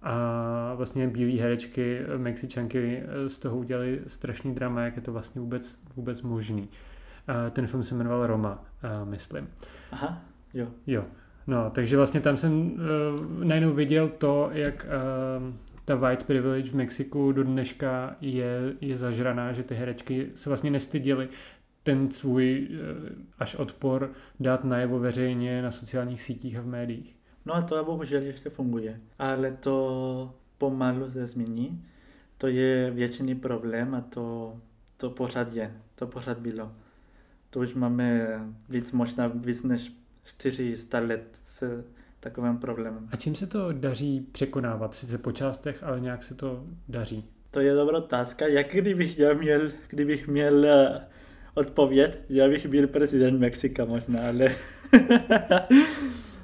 a 0.03 0.75
vlastně 0.75 1.09
bílé 1.09 1.43
herečky, 1.43 2.01
Mexičanky 2.17 3.03
z 3.27 3.39
toho 3.39 3.57
udělali 3.57 4.01
strašný 4.07 4.55
drama, 4.55 4.81
jak 4.81 4.97
je 4.97 5.03
to 5.03 5.13
vlastně 5.13 5.41
vůbec, 5.41 5.79
vůbec 5.97 6.23
možný. 6.23 6.69
Ten 7.51 7.67
film 7.67 7.85
se 7.85 7.95
jmenoval 7.95 8.27
Roma, 8.27 8.65
myslím. 9.05 9.49
Aha, 9.93 10.23
jo. 10.55 10.67
Jo. 10.87 11.05
No, 11.47 11.71
takže 11.71 11.97
vlastně 11.97 12.21
tam 12.21 12.37
jsem 12.37 12.73
uh, 12.73 12.79
najednou 13.45 13.73
viděl 13.73 14.09
to, 14.09 14.51
jak 14.53 14.87
uh, 15.39 15.55
ta 15.91 15.97
white 15.97 16.25
privilege 16.25 16.71
v 16.71 16.75
Mexiku 16.75 17.33
do 17.33 17.45
dneška 17.45 18.17
je, 18.21 18.75
je 18.81 18.99
zažraná, 18.99 19.53
že 19.53 19.63
ty 19.63 19.75
herečky 19.75 20.31
se 20.35 20.51
vlastně 20.51 20.71
nestyděly 20.71 21.29
ten 21.83 22.11
svůj 22.11 22.69
uh, 22.71 23.09
až 23.39 23.55
odpor 23.55 24.13
dát 24.41 24.65
najevo 24.65 24.99
veřejně 24.99 25.63
na 25.63 25.71
sociálních 25.71 26.23
sítích 26.23 26.57
a 26.57 26.61
v 26.61 26.67
médiích. 26.67 27.17
No 27.47 27.55
a 27.55 27.63
to 27.63 27.85
bohužel 27.85 28.23
ještě 28.23 28.51
funguje. 28.51 29.01
Ale 29.19 29.53
to 29.53 30.35
pomalu 30.59 31.09
se 31.09 31.27
změní. 31.27 31.85
To 32.39 32.47
je 32.47 32.91
většiný 32.91 33.35
problém 33.35 33.95
a 33.95 34.01
to, 34.01 34.57
to 34.97 35.11
pořád 35.11 35.53
je. 35.53 35.73
To 35.95 36.07
pořád 36.07 36.39
bylo. 36.39 36.73
To 37.51 37.61
už 37.61 37.75
máme 37.75 38.39
víc, 38.69 38.93
možná 38.93 39.27
víc 39.27 39.63
než 39.63 39.93
400 40.25 41.01
let 41.01 41.41
s 41.45 41.85
takovým 42.21 42.59
problémem. 42.59 43.09
A 43.13 43.17
čím 43.17 43.35
se 43.35 43.47
to 43.47 43.73
daří 43.73 44.21
překonávat? 44.33 44.95
Sice 44.95 45.19
po 45.19 45.33
částech, 45.33 45.83
ale 45.83 46.01
nějak 46.01 46.25
se 46.25 46.35
to 46.35 46.65
daří. 46.89 47.25
To 47.51 47.61
je 47.61 47.75
dobrá 47.75 47.99
otázka. 47.99 48.47
Jak 48.47 48.73
kdybych 48.73 49.19
já 49.19 49.33
měl, 49.33 49.61
kdybych 49.89 50.29
měl 50.29 50.67
eh, 50.67 51.01
odpověď, 51.55 52.19
já 52.29 52.49
bych 52.49 52.67
byl 52.67 52.87
prezident 52.87 53.39
Mexika 53.39 53.85
možná, 53.85 54.29
ale 54.29 54.51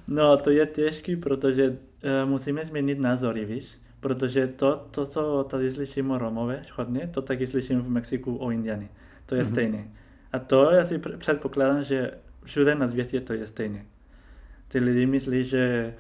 No, 0.09 0.37
to 0.37 0.51
je 0.51 0.67
těžký, 0.67 1.17
protože 1.17 1.69
uh, 1.71 1.77
musíme 2.25 2.65
změnit 2.65 2.99
názory, 2.99 3.45
víš? 3.45 3.69
Protože 4.01 4.47
to, 4.47 4.87
to, 4.91 5.07
co 5.07 5.47
tady 5.51 5.71
slyším 5.71 6.11
o 6.11 6.19
Romové 6.19 6.63
hodně, 6.75 7.11
to 7.15 7.23
taky 7.23 7.47
slyším 7.47 7.81
v 7.81 7.89
Mexiku 7.89 8.37
o 8.37 8.51
Indiany. 8.51 8.89
To 9.27 9.35
je 9.35 9.43
mm-hmm. 9.43 9.49
stejné. 9.49 9.89
A 10.33 10.39
to 10.39 10.71
já 10.71 10.85
si 10.85 10.99
předpokládám, 10.99 11.85
že 11.85 12.11
všude 12.45 12.75
na 12.75 12.89
světě 12.89 13.21
to 13.21 13.33
je 13.33 13.47
stejné. 13.47 13.85
Ty 14.69 14.79
lidi 14.79 15.07
myslí, 15.07 15.45
že 15.45 15.95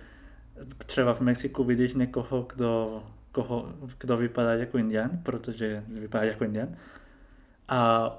třeba 0.86 1.14
v 1.14 1.20
Mexiku 1.20 1.64
vidíš 1.64 1.94
někoho, 1.94 2.46
kdo, 2.54 3.02
koho, 3.32 3.74
kdo 3.98 4.16
vypadá 4.16 4.54
jako 4.54 4.78
Indian, 4.78 5.10
protože 5.22 5.84
vypadá 5.88 6.24
jako 6.24 6.44
Indian. 6.44 6.76
A 7.68 8.10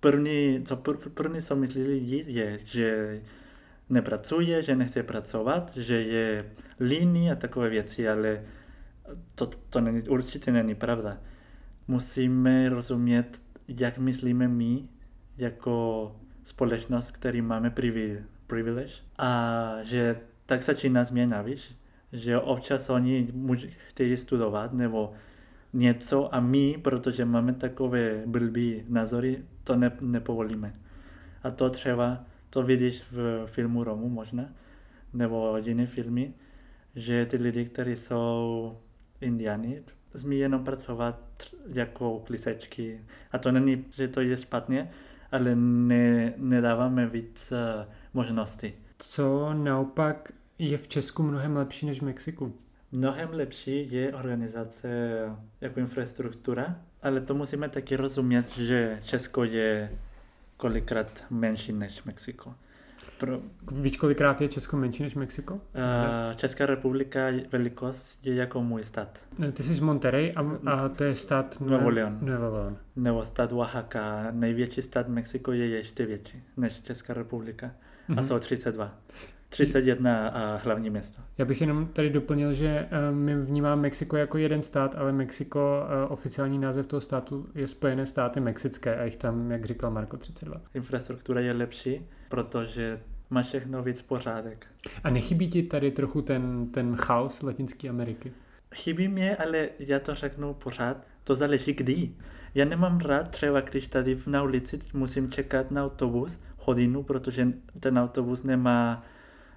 první, 0.00 0.62
co 0.64 0.76
první, 1.14 1.42
co 1.42 1.56
myslí 1.56 1.82
lidi, 1.82 2.24
je, 2.26 2.60
že 2.64 3.20
nepracuje, 3.88 4.62
že 4.62 4.76
nechce 4.76 5.02
pracovat, 5.02 5.76
že 5.76 6.02
je 6.02 6.44
líný 6.80 7.30
a 7.30 7.34
takové 7.34 7.68
věci, 7.68 8.08
ale 8.08 8.42
to, 9.34 9.46
to 9.46 9.80
není, 9.80 10.02
určitě 10.02 10.52
není 10.52 10.74
pravda. 10.74 11.18
Musíme 11.88 12.68
rozumět, 12.68 13.42
jak 13.68 13.98
myslíme 13.98 14.48
my 14.48 14.88
jako 15.36 16.16
společnost, 16.44 17.10
který 17.10 17.42
máme 17.42 17.70
privilege 18.46 18.92
a 19.18 19.70
že 19.82 20.20
tak 20.46 20.62
začíná 20.62 21.04
změna, 21.04 21.42
víš? 21.42 21.76
Že 22.12 22.38
občas 22.38 22.90
oni 22.90 23.32
chtějí 23.88 24.16
studovat 24.16 24.72
nebo 24.72 25.12
něco 25.72 26.34
a 26.34 26.40
my, 26.40 26.78
protože 26.82 27.24
máme 27.24 27.52
takové 27.52 28.22
blbý 28.26 28.84
názory, 28.88 29.44
to 29.64 29.76
ne, 29.76 29.92
nepovolíme. 30.00 30.74
A 31.42 31.50
to 31.50 31.70
třeba 31.70 32.24
to 32.50 32.62
vidíš 32.62 33.02
v 33.10 33.46
filmu 33.46 33.84
Romu 33.84 34.08
možná, 34.08 34.48
nebo 35.12 35.56
jiné 35.56 35.86
filmy, 35.86 36.34
že 36.94 37.26
ty 37.26 37.36
lidi, 37.36 37.64
kteří 37.64 37.96
jsou 37.96 38.78
indiáni, 39.20 39.82
smí 40.16 40.38
jenom 40.38 40.64
pracovat 40.64 41.20
jako 41.66 42.18
klisečky. 42.18 43.00
A 43.32 43.38
to 43.38 43.52
není, 43.52 43.84
že 43.90 44.08
to 44.08 44.20
je 44.20 44.36
špatně, 44.36 44.90
ale 45.32 45.56
ne, 45.56 46.32
nedáváme 46.36 47.06
víc 47.06 47.52
uh, 47.52 47.92
možností. 48.14 48.72
Co 48.98 49.54
naopak 49.54 50.32
je 50.58 50.78
v 50.78 50.88
Česku 50.88 51.22
mnohem 51.22 51.56
lepší 51.56 51.86
než 51.86 52.00
v 52.00 52.04
Mexiku? 52.04 52.54
Mnohem 52.92 53.28
lepší 53.32 53.92
je 53.92 54.14
organizace 54.14 54.88
jako 55.60 55.80
infrastruktura, 55.80 56.80
ale 57.02 57.20
to 57.20 57.34
musíme 57.34 57.68
taky 57.68 57.96
rozumět, 57.96 58.56
že 58.56 59.00
Česko 59.02 59.44
je 59.44 59.92
kolikrát 60.56 61.24
menší 61.30 61.72
než 61.72 62.04
Mexiko. 62.04 62.54
Pro... 63.18 63.40
Víš, 63.72 63.96
kolikrát 63.96 64.40
je 64.40 64.48
Česko 64.48 64.76
menší 64.76 65.02
než 65.02 65.14
Mexiko? 65.14 65.54
Uh, 65.54 65.60
Česká 66.36 66.66
republika 66.66 67.20
velikost 67.52 68.26
je 68.26 68.34
jako 68.34 68.62
můj 68.62 68.84
stát. 68.84 69.18
Ty 69.52 69.62
jsi 69.62 69.74
z 69.74 69.80
Monterrey 69.80 70.32
a, 70.36 70.70
a 70.70 70.88
to 70.88 71.04
je 71.04 71.14
stát 71.14 71.60
Nuevo 71.60 71.90
León. 71.90 72.18
Nuevo 72.20 72.56
León. 72.56 72.76
Nebo 72.96 73.24
stát 73.24 73.52
Oaxaca. 73.52 74.26
Největší 74.30 74.82
stát 74.82 75.08
Mexiko 75.08 75.52
je 75.52 75.66
ještě 75.66 76.06
větší 76.06 76.42
než 76.56 76.80
Česká 76.80 77.14
republika. 77.14 77.70
Mm-hmm. 78.08 78.18
A 78.18 78.22
jsou 78.22 78.38
32. 78.38 78.94
31 79.48 80.28
a 80.28 80.56
hlavní 80.56 80.90
město. 80.90 81.22
Já 81.38 81.44
bych 81.44 81.60
jenom 81.60 81.86
tady 81.86 82.10
doplnil, 82.10 82.54
že 82.54 82.68
eh, 82.68 83.12
my 83.12 83.36
vnímáme 83.36 83.82
Mexiko 83.82 84.16
jako 84.16 84.38
jeden 84.38 84.62
stát, 84.62 84.94
ale 84.94 85.12
Mexiko, 85.12 85.86
eh, 85.88 86.08
oficiální 86.08 86.58
název 86.58 86.86
toho 86.86 87.00
státu 87.00 87.46
je 87.54 87.68
Spojené 87.68 88.06
státy 88.06 88.40
mexické 88.40 88.96
a 88.96 89.04
jich 89.04 89.16
tam, 89.16 89.50
jak 89.50 89.64
říkal 89.64 89.90
Marko, 89.90 90.16
32. 90.16 90.60
Infrastruktura 90.74 91.40
je 91.40 91.52
lepší, 91.52 92.06
protože 92.28 93.00
má 93.30 93.42
všechno 93.42 93.82
víc 93.82 94.02
pořádek. 94.02 94.66
A 95.04 95.10
nechybí 95.10 95.48
ti 95.50 95.62
tady 95.62 95.90
trochu 95.90 96.22
ten, 96.22 96.66
ten 96.66 96.96
chaos 96.96 97.42
Latinské 97.42 97.88
Ameriky? 97.88 98.32
Chybí 98.74 99.08
mě, 99.08 99.36
ale 99.36 99.68
já 99.78 99.98
to 99.98 100.14
řeknu 100.14 100.54
pořád, 100.54 101.06
to 101.24 101.34
záleží 101.34 101.72
kdy. 101.72 102.10
Já 102.54 102.64
nemám 102.64 102.98
rád 102.98 103.28
třeba, 103.28 103.60
když 103.60 103.86
tady 103.88 104.18
na 104.26 104.42
ulici 104.42 104.78
musím 104.92 105.30
čekat 105.30 105.70
na 105.70 105.84
autobus 105.84 106.40
hodinu, 106.58 107.02
protože 107.02 107.48
ten 107.80 107.98
autobus 107.98 108.42
nemá 108.42 109.04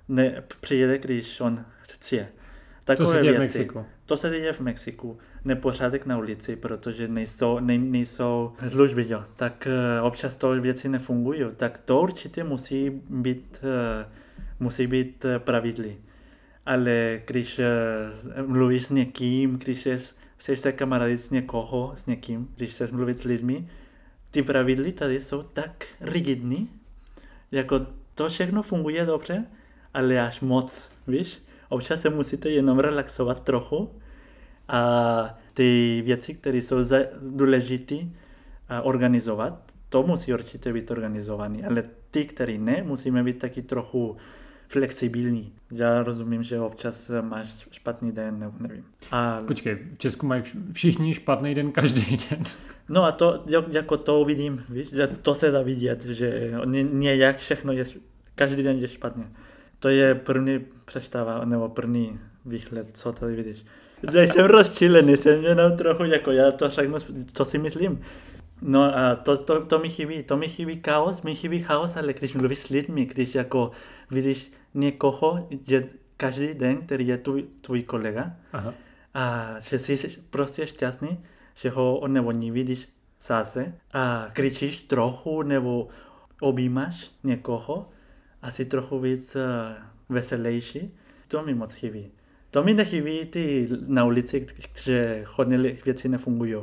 ne, 0.08 0.44
přijede, 0.62 0.98
když 0.98 1.42
on 1.42 1.66
chce. 1.80 2.28
Takové 2.84 3.08
to 3.08 3.14
se 3.14 3.22
věci. 3.22 3.68
To 4.10 4.18
se 4.18 4.30
děje 4.30 4.54
v 4.54 4.60
Mexiku. 4.60 5.18
Nepořádek 5.46 6.06
na 6.06 6.18
ulici, 6.18 6.56
protože 6.56 7.08
nejsou, 7.08 7.60
ne, 7.60 7.78
nejsou 7.78 8.52
služby, 8.68 9.06
jo. 9.10 9.24
Tak 9.36 9.68
uh, 10.00 10.08
občas 10.08 10.36
to 10.36 10.62
věci 10.62 10.90
nefungují. 10.90 11.42
Tak 11.56 11.80
to 11.80 12.02
určitě 12.02 12.44
musí 12.44 12.90
být, 13.10 13.62
uh, 13.64 14.12
musí 14.60 14.88
být 14.88 15.26
uh, 15.26 15.38
pravidly. 15.38 15.98
Ale 16.66 17.22
když 17.28 17.60
uh, 17.60 18.48
mluvíš 18.48 18.86
s 18.86 18.92
někým, 18.92 19.58
když 19.58 19.88
chceš 20.38 20.60
se 20.60 20.72
kamarádit 20.72 21.22
s 21.22 21.30
někoho, 21.30 21.92
s 21.96 22.06
někým, 22.06 22.50
když 22.56 22.72
chceš 22.72 22.92
mluvit 22.92 23.20
s 23.20 23.24
lidmi, 23.24 23.70
ty 24.32 24.44
pravidly 24.44 24.92
tady 24.92 25.22
jsou 25.22 25.42
tak 25.42 25.86
rigidní, 26.02 26.70
jako 27.52 27.88
to 28.16 28.30
všechno 28.30 28.64
funguje 28.64 29.06
dobře, 29.06 29.46
ale 29.94 30.20
až 30.20 30.42
moc, 30.42 30.92
víš? 31.08 31.49
Občas 31.70 32.02
se 32.02 32.10
musíte 32.10 32.50
jenom 32.50 32.80
relaxovat 32.80 33.44
trochu 33.44 33.92
a 34.68 35.40
ty 35.54 36.02
věci, 36.06 36.34
které 36.34 36.58
jsou 36.58 36.78
důležité 37.22 37.96
organizovat, 38.84 39.72
to 39.90 40.04
musí 40.04 40.34
určitě 40.34 40.74
být 40.74 40.92
organizovaný, 40.92 41.64
ale 41.64 41.84
ty, 42.12 42.26
které 42.26 42.58
ne, 42.58 42.84
musíme 42.84 43.24
být 43.24 43.40
taky 43.40 43.62
trochu 43.62 44.18
flexibilní. 44.68 45.54
Já 45.72 46.04
rozumím, 46.04 46.44
že 46.44 46.60
občas 46.60 47.12
máš 47.22 47.68
špatný 47.72 48.12
den, 48.12 48.40
nebo 48.40 48.54
nevím. 48.60 48.86
A... 49.12 49.42
Počkej, 49.48 49.76
v 49.76 49.98
Česku 49.98 50.28
mají 50.28 50.44
všichni 50.72 51.14
špatný 51.14 51.56
den 51.56 51.72
každý 51.72 52.18
den. 52.30 52.44
No 52.90 53.04
a 53.04 53.12
to, 53.12 53.44
jako 53.72 53.98
to 53.98 54.26
vidím, 54.26 54.64
víš, 54.70 54.90
že 54.90 55.08
to 55.08 55.36
se 55.36 55.52
dá 55.52 55.62
vidět, 55.62 56.06
že 56.06 56.52
nějak 56.92 57.38
všechno 57.38 57.74
je, 57.74 57.86
každý 58.36 58.64
den 58.64 58.78
je 58.78 58.88
špatně. 58.88 59.24
To 59.80 59.90
je 59.90 60.16
první 60.16 60.60
představa, 60.90 61.46
nebo 61.46 61.70
první 61.70 62.20
výhled, 62.46 62.88
co 62.94 63.12
tady 63.12 63.36
vidíš. 63.36 63.66
Já 64.14 64.22
jsem 64.22 64.46
rozčilený, 64.46 65.18
jsem 65.18 65.44
jenom 65.44 65.78
trochu, 65.78 66.04
jako 66.04 66.32
já 66.32 66.52
to 66.52 66.70
řeknu, 66.70 66.98
co 67.34 67.46
si 67.46 67.58
myslím. 67.58 68.02
No 68.62 68.98
a 68.98 69.16
to, 69.16 69.38
to, 69.38 69.66
to 69.66 69.80
mi 69.80 69.90
chybí, 69.90 70.24
to 70.24 70.38
mi 70.38 70.48
chybí 70.48 70.82
chaos, 70.86 71.22
mi 71.22 71.36
chybí 71.36 71.62
chaos, 71.62 71.98
ale 71.98 72.14
když 72.14 72.34
mluvíš 72.34 72.60
s 72.60 72.70
lidmi, 72.70 73.06
když 73.06 73.36
jako 73.36 73.72
vidíš 74.12 74.52
někoho, 74.74 75.48
že 75.68 75.88
každý 76.18 76.54
den, 76.54 76.78
který 76.78 77.08
je 77.08 77.18
tvůj, 77.18 77.44
tvůj 77.62 77.84
kolega, 77.84 78.32
Aha. 78.54 78.74
a 79.14 79.56
že 79.60 79.80
jsi 79.80 80.10
prostě 80.30 80.68
šťastný, 80.68 81.24
že 81.56 81.70
ho 81.70 82.08
nebo 82.08 82.32
nevidíš 82.32 82.90
zase 83.22 83.74
a 83.94 84.28
kričíš 84.34 84.84
trochu 84.84 85.44
nebo 85.44 85.88
objímáš 86.42 87.12
někoho, 87.24 87.90
asi 88.42 88.66
trochu 88.66 89.00
víc 89.00 89.36
uh, 89.36 89.89
veselější, 90.10 90.94
to 91.28 91.44
mi 91.44 91.54
moc 91.54 91.74
chybí. 91.74 92.12
To 92.52 92.64
mi 92.64 92.74
nechybí 92.74 93.26
ty 93.26 93.70
na 93.88 94.06
ulici, 94.06 94.48
že 94.84 95.24
hodně 95.28 95.58
věci 95.58 96.10
nefungují. 96.10 96.56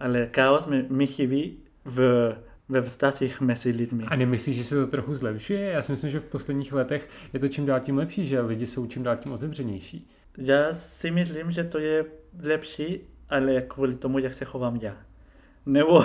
Ale 0.00 0.30
chaos 0.36 0.66
mi, 0.66 0.86
mi 0.88 1.06
chybí 1.06 1.58
v 1.84 2.32
ve 2.68 2.82
vztazích 2.82 3.40
mezi 3.40 3.70
lidmi. 3.70 4.04
A 4.04 4.16
nemyslíš, 4.16 4.56
že 4.56 4.64
se 4.64 4.74
to 4.74 4.86
trochu 4.86 5.14
zlepšuje? 5.14 5.60
Já 5.60 5.82
si 5.82 5.92
myslím, 5.92 6.10
že 6.10 6.20
v 6.20 6.24
posledních 6.24 6.72
letech 6.72 7.08
je 7.32 7.40
to 7.40 7.48
čím 7.48 7.66
dál 7.66 7.80
tím 7.80 7.98
lepší, 7.98 8.26
že 8.26 8.40
lidi 8.40 8.66
jsou 8.66 8.86
čím 8.86 9.02
dál 9.02 9.16
tím 9.16 9.32
otevřenější. 9.32 10.10
Já 10.38 10.74
si 10.74 11.10
myslím, 11.10 11.52
že 11.52 11.64
to 11.64 11.78
je 11.78 12.04
lepší, 12.42 13.00
ale 13.30 13.60
kvůli 13.60 13.96
tomu, 13.96 14.18
jak 14.18 14.34
se 14.34 14.44
chovám 14.44 14.76
já. 14.76 14.96
Nebo... 15.66 16.04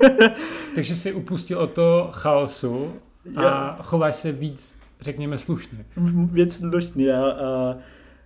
Takže 0.74 0.96
jsi 0.96 1.12
upustil 1.12 1.58
o 1.58 1.66
to 1.66 2.10
chaosu 2.12 2.92
a 3.36 3.42
já... 3.42 3.78
chováš 3.82 4.16
se 4.16 4.32
víc, 4.32 4.76
řekněme, 5.02 5.38
slušně. 5.38 5.84
Víc 6.32 6.56
slušně 6.56 7.12
a, 7.12 7.30
a 7.30 7.76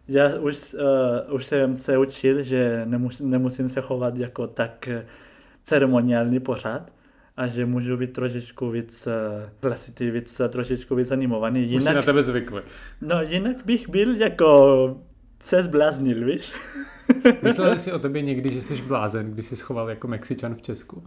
já 0.09 0.39
už, 0.39 0.75
uh, 1.29 1.35
už 1.35 1.47
jsem 1.47 1.77
se 1.77 1.99
učil, 1.99 2.43
že 2.43 2.83
nemus, 2.85 3.21
nemusím 3.21 3.69
se 3.69 3.81
chovat 3.81 4.17
jako 4.17 4.47
tak 4.47 4.89
ceremoniální 5.65 6.41
pořád 6.41 6.93
a 7.37 7.47
že 7.47 7.67
můžu 7.67 7.97
být 7.97 8.13
trošičku 8.13 8.71
víc 8.71 9.09
hlasitý, 9.63 10.11
víc 10.11 10.41
trošičku 10.49 10.95
víc 10.95 11.11
animovaný. 11.11 11.63
Jinak, 11.63 11.89
Už 11.89 11.97
na 11.97 12.03
tebe 12.03 12.23
zvykli. 12.23 12.63
No, 13.01 13.23
jinak 13.23 13.57
bych 13.65 13.89
byl 13.89 14.17
jako 14.17 15.01
se 15.41 15.63
zbláznil, 15.63 16.25
víš? 16.25 16.53
Myslel 17.43 17.79
jsi 17.79 17.93
o 17.93 17.99
tobě 17.99 18.23
někdy, 18.23 18.55
že 18.55 18.63
jsi 18.63 18.83
blázen, 18.83 19.31
když 19.31 19.47
jsi 19.47 19.57
schoval 19.57 19.91
jako 19.91 20.09
Mexičan 20.09 20.55
v 20.55 20.63
Česku? 20.63 21.07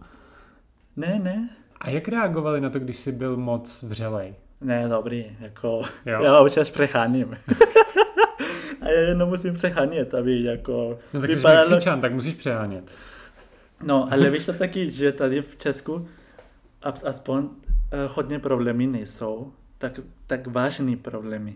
Ne, 0.96 1.20
ne. 1.22 1.48
A 1.80 1.90
jak 1.90 2.08
reagovali 2.08 2.60
na 2.60 2.70
to, 2.70 2.78
když 2.78 2.96
jsi 2.96 3.12
byl 3.12 3.36
moc 3.36 3.82
vřelej? 3.82 4.34
Ne, 4.60 4.88
dobrý, 4.88 5.36
jako 5.40 5.82
jo. 6.06 6.22
já 6.24 6.40
občas 6.40 6.70
přecháním. 6.70 7.38
a 8.80 8.88
já 8.88 9.00
jenom 9.00 9.28
musím 9.28 9.54
přehánět, 9.54 10.14
aby 10.14 10.42
jako... 10.42 10.98
No 11.14 11.20
tak 11.20 11.30
vypadalo... 11.30 11.64
jsi 11.64 11.70
Mexičan, 11.70 12.00
tak 12.00 12.12
musíš 12.12 12.34
přehánět. 12.34 12.90
No, 13.82 14.12
ale 14.12 14.30
víš 14.30 14.46
to 14.46 14.52
taky, 14.52 14.90
že 14.90 15.12
tady 15.12 15.42
v 15.42 15.56
Česku 15.56 16.08
aspoň 16.82 17.44
uh, 17.44 17.50
hodně 18.08 18.38
problémy 18.38 18.86
nejsou, 18.86 19.52
tak, 19.78 20.00
tak 20.26 20.46
vážný 20.46 20.96
problémy. 20.96 21.54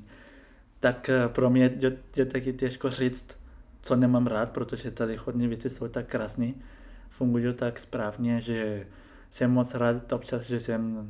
Tak 0.80 1.10
uh, 1.24 1.32
pro 1.32 1.50
mě 1.50 1.70
je, 1.78 1.96
je 2.16 2.24
taky 2.24 2.52
těžko 2.52 2.90
říct, 2.90 3.38
co 3.82 3.96
nemám 3.96 4.26
rád, 4.26 4.52
protože 4.52 4.90
tady 4.90 5.16
hodně 5.16 5.48
věci 5.48 5.70
jsou 5.70 5.88
tak 5.88 6.06
krásné, 6.06 6.52
fungují 7.08 7.54
tak 7.54 7.78
správně, 7.78 8.40
že 8.40 8.86
jsem 9.30 9.50
moc 9.50 9.74
rád 9.74 10.12
občas, 10.12 10.42
že, 10.42 10.60
jsem, 10.60 11.08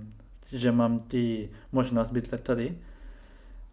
že 0.52 0.72
mám 0.72 0.98
ty 0.98 1.50
možnost 1.72 2.10
být 2.10 2.34
tady. 2.42 2.78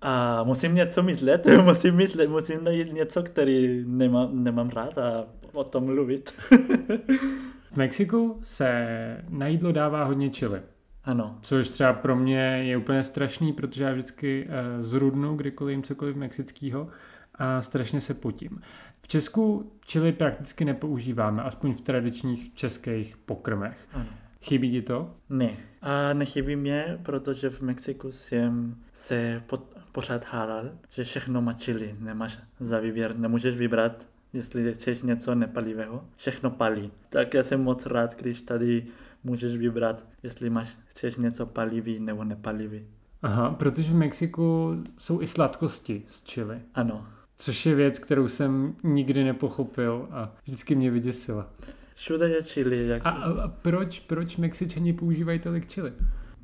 A 0.01 0.43
musím 0.43 0.75
něco 0.75 1.03
myslet, 1.03 1.47
musím 1.63 1.95
myslet, 1.95 2.29
musím 2.29 2.63
najít 2.63 2.93
něco, 2.93 3.23
který 3.23 3.83
nemám, 3.87 4.43
nemám 4.43 4.69
rád 4.69 4.97
a 4.97 5.25
o 5.53 5.63
tom 5.63 5.85
mluvit. 5.85 6.31
v 7.71 7.75
Mexiku 7.75 8.41
se 8.43 8.87
na 9.29 9.47
jídlo 9.47 9.71
dává 9.71 10.03
hodně 10.03 10.29
čili. 10.29 10.61
Ano. 11.03 11.39
Což 11.41 11.69
třeba 11.69 11.93
pro 11.93 12.15
mě 12.15 12.39
je 12.39 12.77
úplně 12.77 13.03
strašný, 13.03 13.53
protože 13.53 13.83
já 13.83 13.91
vždycky 13.91 14.47
uh, 14.47 14.83
zrudnu, 14.83 15.35
kdykoliv 15.35 15.71
jim 15.71 15.83
cokoliv 15.83 16.15
mexického 16.15 16.87
a 17.35 17.61
strašně 17.61 18.01
se 18.01 18.13
potím. 18.13 18.61
V 19.01 19.07
Česku 19.07 19.71
čili 19.85 20.11
prakticky 20.11 20.65
nepoužíváme, 20.65 21.43
aspoň 21.43 21.73
v 21.73 21.81
tradičních 21.81 22.55
českých 22.55 23.17
pokrmech. 23.17 23.87
Ano. 23.93 24.07
Chybí 24.41 24.71
ti 24.71 24.81
to? 24.81 25.15
Ne. 25.29 25.57
A 25.81 26.13
nechybí 26.13 26.55
mě, 26.55 26.99
protože 27.03 27.49
v 27.49 27.61
Mexiku 27.61 28.11
jsem 28.11 28.75
se 28.93 29.43
pod, 29.47 29.63
pořád 29.91 30.25
hádal, 30.25 30.69
že 30.89 31.03
všechno 31.03 31.41
má 31.41 31.53
čili, 31.53 31.95
nemáš 31.99 32.39
za 32.59 32.79
výběr, 32.79 33.17
nemůžeš 33.17 33.55
vybrat 33.55 34.05
jestli 34.33 34.73
chceš 34.73 35.01
něco 35.01 35.35
nepalivého, 35.35 36.03
všechno 36.15 36.51
palí. 36.51 36.91
Tak 37.09 37.33
já 37.33 37.43
jsem 37.43 37.63
moc 37.63 37.85
rád, 37.85 38.21
když 38.21 38.41
tady 38.41 38.85
můžeš 39.23 39.55
vybrat, 39.55 40.05
jestli 40.23 40.49
máš, 40.49 40.77
chceš 40.85 41.15
něco 41.15 41.45
palivý 41.45 41.99
nebo 41.99 42.23
nepalivý. 42.23 42.87
Aha, 43.21 43.49
protože 43.49 43.91
v 43.91 43.95
Mexiku 43.95 44.75
jsou 44.97 45.21
i 45.21 45.27
sladkosti 45.27 46.03
z 46.07 46.31
chili. 46.31 46.59
Ano. 46.73 47.07
Což 47.37 47.65
je 47.65 47.75
věc, 47.75 47.99
kterou 47.99 48.27
jsem 48.27 48.75
nikdy 48.83 49.23
nepochopil 49.23 50.07
a 50.11 50.35
vždycky 50.43 50.75
mě 50.75 50.91
vyděsila. 50.91 51.49
Všude 51.95 52.29
je 52.29 52.43
chili. 52.43 52.87
Jak... 52.87 53.05
A, 53.05 53.09
a, 53.09 53.47
proč, 53.47 53.99
proč 53.99 54.37
Mexičani 54.37 54.93
používají 54.93 55.39
tolik 55.39 55.71
chili? 55.71 55.93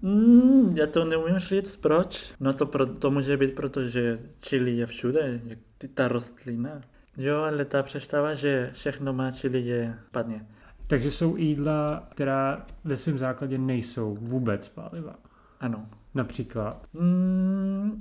Mm, 0.01 0.77
já 0.77 0.87
to 0.87 1.05
neumím 1.05 1.39
říct, 1.39 1.77
proč. 1.77 2.33
No 2.39 2.53
to, 2.53 2.65
pro, 2.65 2.85
to 2.85 3.11
může 3.11 3.37
být, 3.37 3.55
protože 3.55 4.19
chili 4.45 4.71
je 4.71 4.85
všude, 4.85 5.41
jak 5.43 5.59
ta 5.93 6.07
rostlina. 6.07 6.81
Jo, 7.17 7.37
ale 7.37 7.65
ta 7.65 7.83
představa, 7.83 8.33
že 8.33 8.69
všechno 8.73 9.13
má 9.13 9.31
čili 9.31 9.59
je 9.61 9.95
padně. 10.11 10.45
Takže 10.87 11.11
jsou 11.11 11.35
jídla, 11.37 12.07
která 12.11 12.65
ve 12.83 12.97
svém 12.97 13.17
základě 13.17 13.57
nejsou 13.57 14.17
vůbec 14.21 14.67
pálivá. 14.67 15.15
Ano. 15.59 15.89
Například? 16.13 16.87
Mm, 16.93 17.97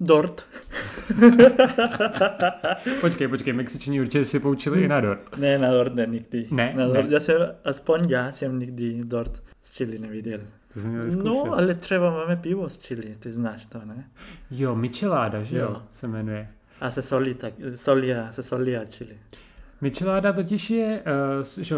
dort. 0.00 0.46
počkej, 3.00 3.28
počkej, 3.28 3.52
Mexičani 3.52 4.00
určitě 4.00 4.24
si 4.24 4.40
poučili 4.40 4.84
i 4.84 4.88
na 4.88 5.00
dort. 5.00 5.36
Ne, 5.36 5.58
na 5.58 5.70
dort 5.70 5.94
ne, 5.94 6.06
nikdy. 6.06 6.48
Ne, 6.50 6.74
na 6.76 6.86
dort, 6.86 7.08
ne. 7.08 7.14
Já 7.14 7.20
jsem, 7.20 7.36
aspoň 7.64 8.10
já 8.10 8.32
jsem 8.32 8.58
nikdy 8.58 9.00
dort 9.04 9.42
z 9.62 9.76
chili 9.76 9.98
neviděl. 9.98 10.40
No, 11.24 11.52
ale 11.52 11.74
třeba 11.74 12.10
máme 12.10 12.36
pivo 12.36 12.68
z 12.68 12.78
chili, 12.78 13.14
ty 13.18 13.32
znáš 13.32 13.66
to, 13.66 13.80
ne? 13.84 14.08
Jo, 14.50 14.76
micheláda, 14.76 15.42
že 15.42 15.56
jo, 15.56 15.62
jo 15.62 15.82
se 15.94 16.08
jmenuje. 16.08 16.48
A 16.80 16.90
se 16.90 17.02
solí, 17.02 17.34
tak, 17.34 17.54
solí 17.74 18.08
se 18.30 18.42
solí 18.42 18.76
a 18.76 18.84
čili. 18.84 19.18
Micheláda 19.80 20.32
totiž 20.32 20.70
je, 20.70 21.02
uh, 21.56 21.64
že 21.64 21.76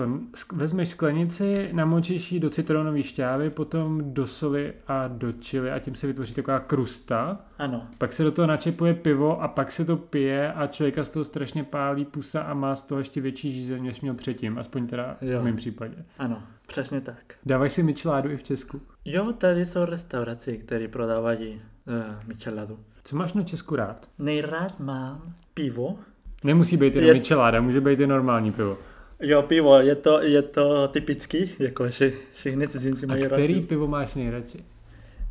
vezmeš 0.52 0.88
sklenici, 0.88 1.68
namočíš 1.72 2.32
ji 2.32 2.40
do 2.40 2.50
citronové 2.50 3.02
šťávy, 3.02 3.50
potom 3.50 4.14
do 4.14 4.26
soli 4.26 4.72
a 4.86 5.08
do 5.08 5.32
čili 5.32 5.70
a 5.70 5.78
tím 5.78 5.94
se 5.94 6.06
vytvoří 6.06 6.34
taková 6.34 6.60
krusta. 6.60 7.40
Ano. 7.58 7.86
Pak 7.98 8.12
se 8.12 8.24
do 8.24 8.32
toho 8.32 8.46
načepuje 8.46 8.94
pivo 8.94 9.42
a 9.42 9.48
pak 9.48 9.72
se 9.72 9.84
to 9.84 9.96
pije 9.96 10.52
a 10.52 10.66
člověka 10.66 11.04
z 11.04 11.08
toho 11.08 11.24
strašně 11.24 11.64
pálí 11.64 12.04
pusa 12.04 12.42
a 12.42 12.54
má 12.54 12.76
z 12.76 12.82
toho 12.82 12.98
ještě 12.98 13.20
větší 13.20 13.52
žízeň, 13.52 13.84
než 13.84 14.00
měl 14.00 14.14
předtím, 14.14 14.58
aspoň 14.58 14.86
teda 14.86 15.16
jo. 15.20 15.40
v 15.40 15.44
mém 15.44 15.56
případě. 15.56 15.94
Ano, 16.18 16.42
přesně 16.66 17.00
tak. 17.00 17.34
Dávají 17.46 17.70
si 17.70 17.82
micheládu 17.82 18.30
i 18.30 18.36
v 18.36 18.42
Česku? 18.42 18.80
Jo, 19.04 19.32
tady 19.32 19.66
jsou 19.66 19.84
restaurace, 19.84 20.56
které 20.56 20.88
prodávají 20.88 21.54
uh, 21.54 22.26
micheládu. 22.26 22.78
Co 23.04 23.16
máš 23.16 23.32
na 23.32 23.42
Česku 23.42 23.76
rád? 23.76 24.08
Nejrád 24.18 24.80
mám 24.80 25.34
pivo 25.54 25.98
Nemusí 26.44 26.76
být 26.76 26.94
jenom 26.94 27.08
Je- 27.08 27.14
micheláda, 27.14 27.60
může 27.60 27.80
být 27.80 28.00
i 28.00 28.06
normální 28.06 28.52
pivo. 28.52 28.78
Jo, 29.22 29.42
pivo, 29.42 29.80
je 29.80 29.94
to, 29.94 30.22
je 30.22 30.42
to 30.42 30.88
typický, 30.88 31.50
jako 31.58 31.88
že 31.90 32.12
všichni 32.32 32.68
cizinci 32.68 33.06
mají 33.06 33.22
rád 33.22 33.32
který 33.32 33.54
pivo. 33.54 33.66
pivo 33.66 33.86
máš 33.86 34.14
nejradši? 34.14 34.64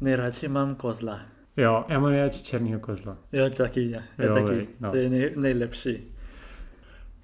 Nejradši 0.01 0.47
mám 0.47 0.75
kozla. 0.75 1.19
Jo, 1.57 1.85
já 1.89 1.99
mám 1.99 2.11
nejradši 2.11 2.43
černýho 2.43 2.79
kozla. 2.79 3.17
Jo, 3.33 3.49
taky 3.49 3.91
já. 3.91 4.01
Já 4.17 4.25
Jo, 4.25 4.33
taky. 4.33 4.45
vej, 4.45 4.67
no. 4.79 4.89
To 4.91 4.95
je 4.97 5.09
nej, 5.09 5.33
nejlepší. 5.35 6.11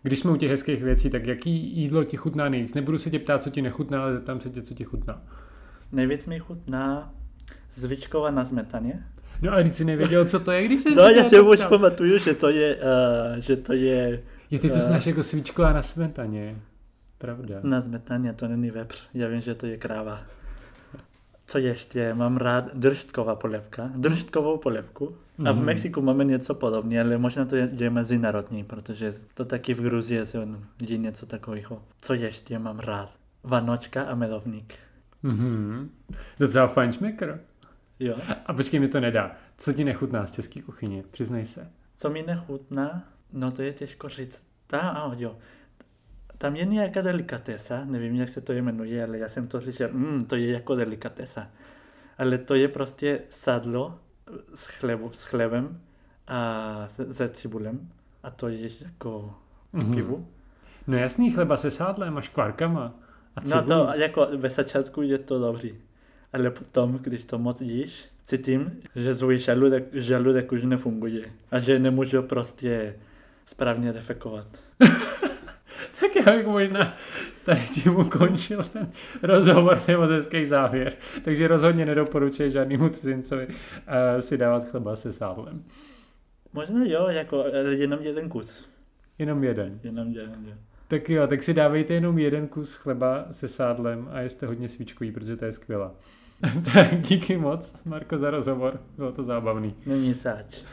Když 0.03 0.19
jsme 0.19 0.31
u 0.31 0.35
těch 0.35 0.49
hezkých 0.49 0.83
věcí, 0.83 1.09
tak 1.09 1.25
jaký 1.27 1.77
jídlo 1.77 2.03
ti 2.03 2.17
chutná 2.17 2.49
nejvíc? 2.49 2.73
Nebudu 2.73 2.97
se 2.97 3.09
tě 3.09 3.19
ptát, 3.19 3.43
co 3.43 3.49
ti 3.49 3.61
nechutná, 3.61 4.03
ale 4.03 4.13
zeptám 4.13 4.41
se 4.41 4.49
tě, 4.49 4.61
co 4.61 4.73
ti 4.73 4.83
chutná. 4.83 5.21
Nejvíc 5.91 6.25
mi 6.27 6.39
chutná 6.39 7.13
zvičkova 7.71 8.31
na 8.31 8.45
smetaně. 8.45 9.03
No 9.41 9.51
ale 9.51 9.63
když 9.63 9.77
jsi 9.77 9.85
nevěděl, 9.85 10.25
co 10.25 10.39
to 10.39 10.51
je, 10.51 10.65
když 10.65 10.81
jsi 10.81 10.95
No, 10.95 11.03
já 11.03 11.23
si 11.23 11.39
už 11.39 11.59
pamatuju, 11.69 12.17
že 12.19 12.33
to 12.33 12.49
je, 12.49 12.75
uh, 12.75 12.81
že 13.39 13.55
to 13.57 13.73
je 13.73 14.23
Jo, 14.51 14.59
ty 14.59 14.69
to 14.69 14.77
eh, 14.77 14.81
znáš 14.81 15.05
jako 15.05 15.23
svíčková 15.23 15.73
na 15.73 15.81
smetaně. 15.81 16.55
Pravda. 17.17 17.55
na 17.63 17.81
smetaně, 17.81 18.33
to 18.33 18.47
není 18.47 18.71
vepř. 18.71 19.03
Já 19.13 19.27
vím, 19.27 19.41
že 19.41 19.55
to 19.55 19.65
je 19.65 19.77
kráva. 19.77 20.21
Co 21.47 21.57
ještě? 21.57 22.13
Mám 22.13 22.37
rád 22.37 22.75
drštková 22.75 23.35
polevka. 23.35 23.91
Drštkovou 23.95 24.57
polevku. 24.57 25.15
A 25.45 25.51
v 25.51 25.55
Mhm. 25.55 25.65
Mexiku 25.65 26.01
máme 26.01 26.23
něco 26.25 26.55
podobně, 26.55 27.01
ale 27.01 27.17
možná 27.17 27.45
to 27.45 27.55
je, 27.55 27.69
je 27.77 27.89
mezinárodní, 27.89 28.63
protože 28.63 29.13
to 29.33 29.45
taky 29.45 29.73
v 29.73 29.81
Gruzii 29.81 30.25
se 30.25 30.47
je 30.87 30.97
něco 30.97 31.25
takového. 31.25 31.81
Co 32.01 32.13
ještě 32.13 32.59
mám 32.59 32.79
rád? 32.79 33.09
Vanočka 33.43 34.03
a 34.03 34.15
medovník. 34.15 34.73
Mhm. 35.23 35.89
Docela 36.39 36.67
fajn 36.67 36.91
šmekr. 36.91 37.39
Jo. 37.99 38.15
A 38.45 38.53
počkej, 38.53 38.79
mi 38.79 38.88
to 38.88 38.99
nedá. 38.99 39.36
Co 39.58 39.73
ti 39.73 39.84
nechutná 39.84 40.25
z 40.27 40.31
české 40.31 40.62
kuchyně? 40.62 41.03
Přiznej 41.12 41.45
se. 41.45 41.71
Co 41.95 42.10
mi 42.10 42.23
nechutná? 42.23 43.03
No 43.34 43.51
to 43.51 43.62
je 43.62 43.73
těžko 43.73 44.10
říct. 44.10 44.43
Ta, 44.67 44.79
a 44.79 45.13
jo. 45.17 45.38
Tam 46.38 46.55
je 46.55 46.65
nějaká 46.65 47.01
delikatesa, 47.01 47.86
nevím, 47.86 48.15
jak 48.15 48.29
se 48.29 48.41
to 48.41 48.53
jmenuje, 48.53 49.03
ale 49.03 49.17
já 49.17 49.29
jsem 49.29 49.47
to 49.47 49.62
slyšel, 49.62 49.89
mm, 49.91 50.25
to 50.25 50.36
je 50.36 50.51
jako 50.51 50.75
delikatesa. 50.75 51.47
Ale 52.17 52.38
to 52.38 52.55
je 52.55 52.67
prostě 52.67 53.19
sadlo 53.29 53.99
s, 54.55 54.65
chlebu, 54.65 55.10
s 55.13 55.23
chlebem 55.23 55.81
a 56.27 56.84
se, 56.88 57.13
se 57.13 57.29
cibulem. 57.29 57.89
A 58.23 58.29
to 58.29 58.47
je 58.47 58.69
jako 58.81 59.36
Mhm. 59.73 59.93
pivu. 59.93 60.27
No 60.88 60.97
jasný, 60.97 61.31
chleba 61.31 61.58
se 61.58 61.71
sádlem 61.71 62.17
a 62.17 62.21
škvárkama. 62.21 62.93
A 63.36 63.41
No 63.41 63.45
cibulí. 63.45 63.67
to 63.67 63.91
jako 63.95 64.27
ve 64.38 64.49
začátku 64.49 65.01
je 65.01 65.17
to 65.17 65.39
dobrý. 65.39 65.75
Ale 66.33 66.51
potom, 66.51 66.99
když 67.01 67.25
to 67.25 67.39
moc 67.39 67.61
jíš, 67.61 68.05
cítím, 68.23 68.81
že 68.95 69.15
svůj 69.15 69.39
žaludek, 69.39 69.93
žaludek 69.93 70.51
už 70.51 70.63
nefunguje. 70.63 71.31
A 71.51 71.59
že 71.59 71.79
nemůžu 71.79 72.21
prostě 72.21 72.95
správně 73.45 73.93
defekovat. 73.93 74.47
Tak 75.99 76.15
já 76.15 76.38
bych 76.38 76.47
možná 76.47 76.95
tady 77.45 77.61
tím 77.61 77.95
ukončil 77.95 78.63
ten 78.63 78.91
rozhovor, 79.23 79.79
to 79.79 79.91
je 79.91 79.97
moc 79.97 80.09
hezký 80.09 80.45
závěr. 80.45 80.93
Takže 81.23 81.47
rozhodně 81.47 81.85
nedoporučuji 81.85 82.51
žádnému 82.51 82.89
cizincovi 82.89 83.47
uh, 83.47 83.53
si 84.19 84.38
dávat 84.38 84.69
chleba 84.69 84.95
se 84.95 85.13
sádlem. 85.13 85.63
Možná 86.53 86.85
jo, 86.85 87.07
jako 87.07 87.43
ale 87.43 87.75
jenom 87.75 87.99
jeden 88.01 88.29
kus. 88.29 88.69
Jenom 89.19 89.43
jeden. 89.43 89.79
Jenom 89.83 90.07
jeden, 90.07 90.45
jo. 90.47 90.53
Tak 90.87 91.09
jo, 91.09 91.27
tak 91.27 91.43
si 91.43 91.53
dávejte 91.53 91.93
jenom 91.93 92.17
jeden 92.17 92.47
kus 92.47 92.73
chleba 92.73 93.25
se 93.31 93.47
sádlem 93.47 94.09
a 94.11 94.21
jste 94.21 94.47
hodně 94.47 94.69
svíčkový, 94.69 95.11
protože 95.11 95.37
to 95.37 95.45
je 95.45 95.51
skvělá. 95.53 95.91
tak 96.73 97.01
díky 97.01 97.37
moc, 97.37 97.75
Marko, 97.85 98.17
za 98.17 98.29
rozhovor. 98.29 98.79
Bylo 98.97 99.11
to 99.11 99.23
zábavný. 99.23 99.75
Není 99.85 100.13
zač. 100.13 100.63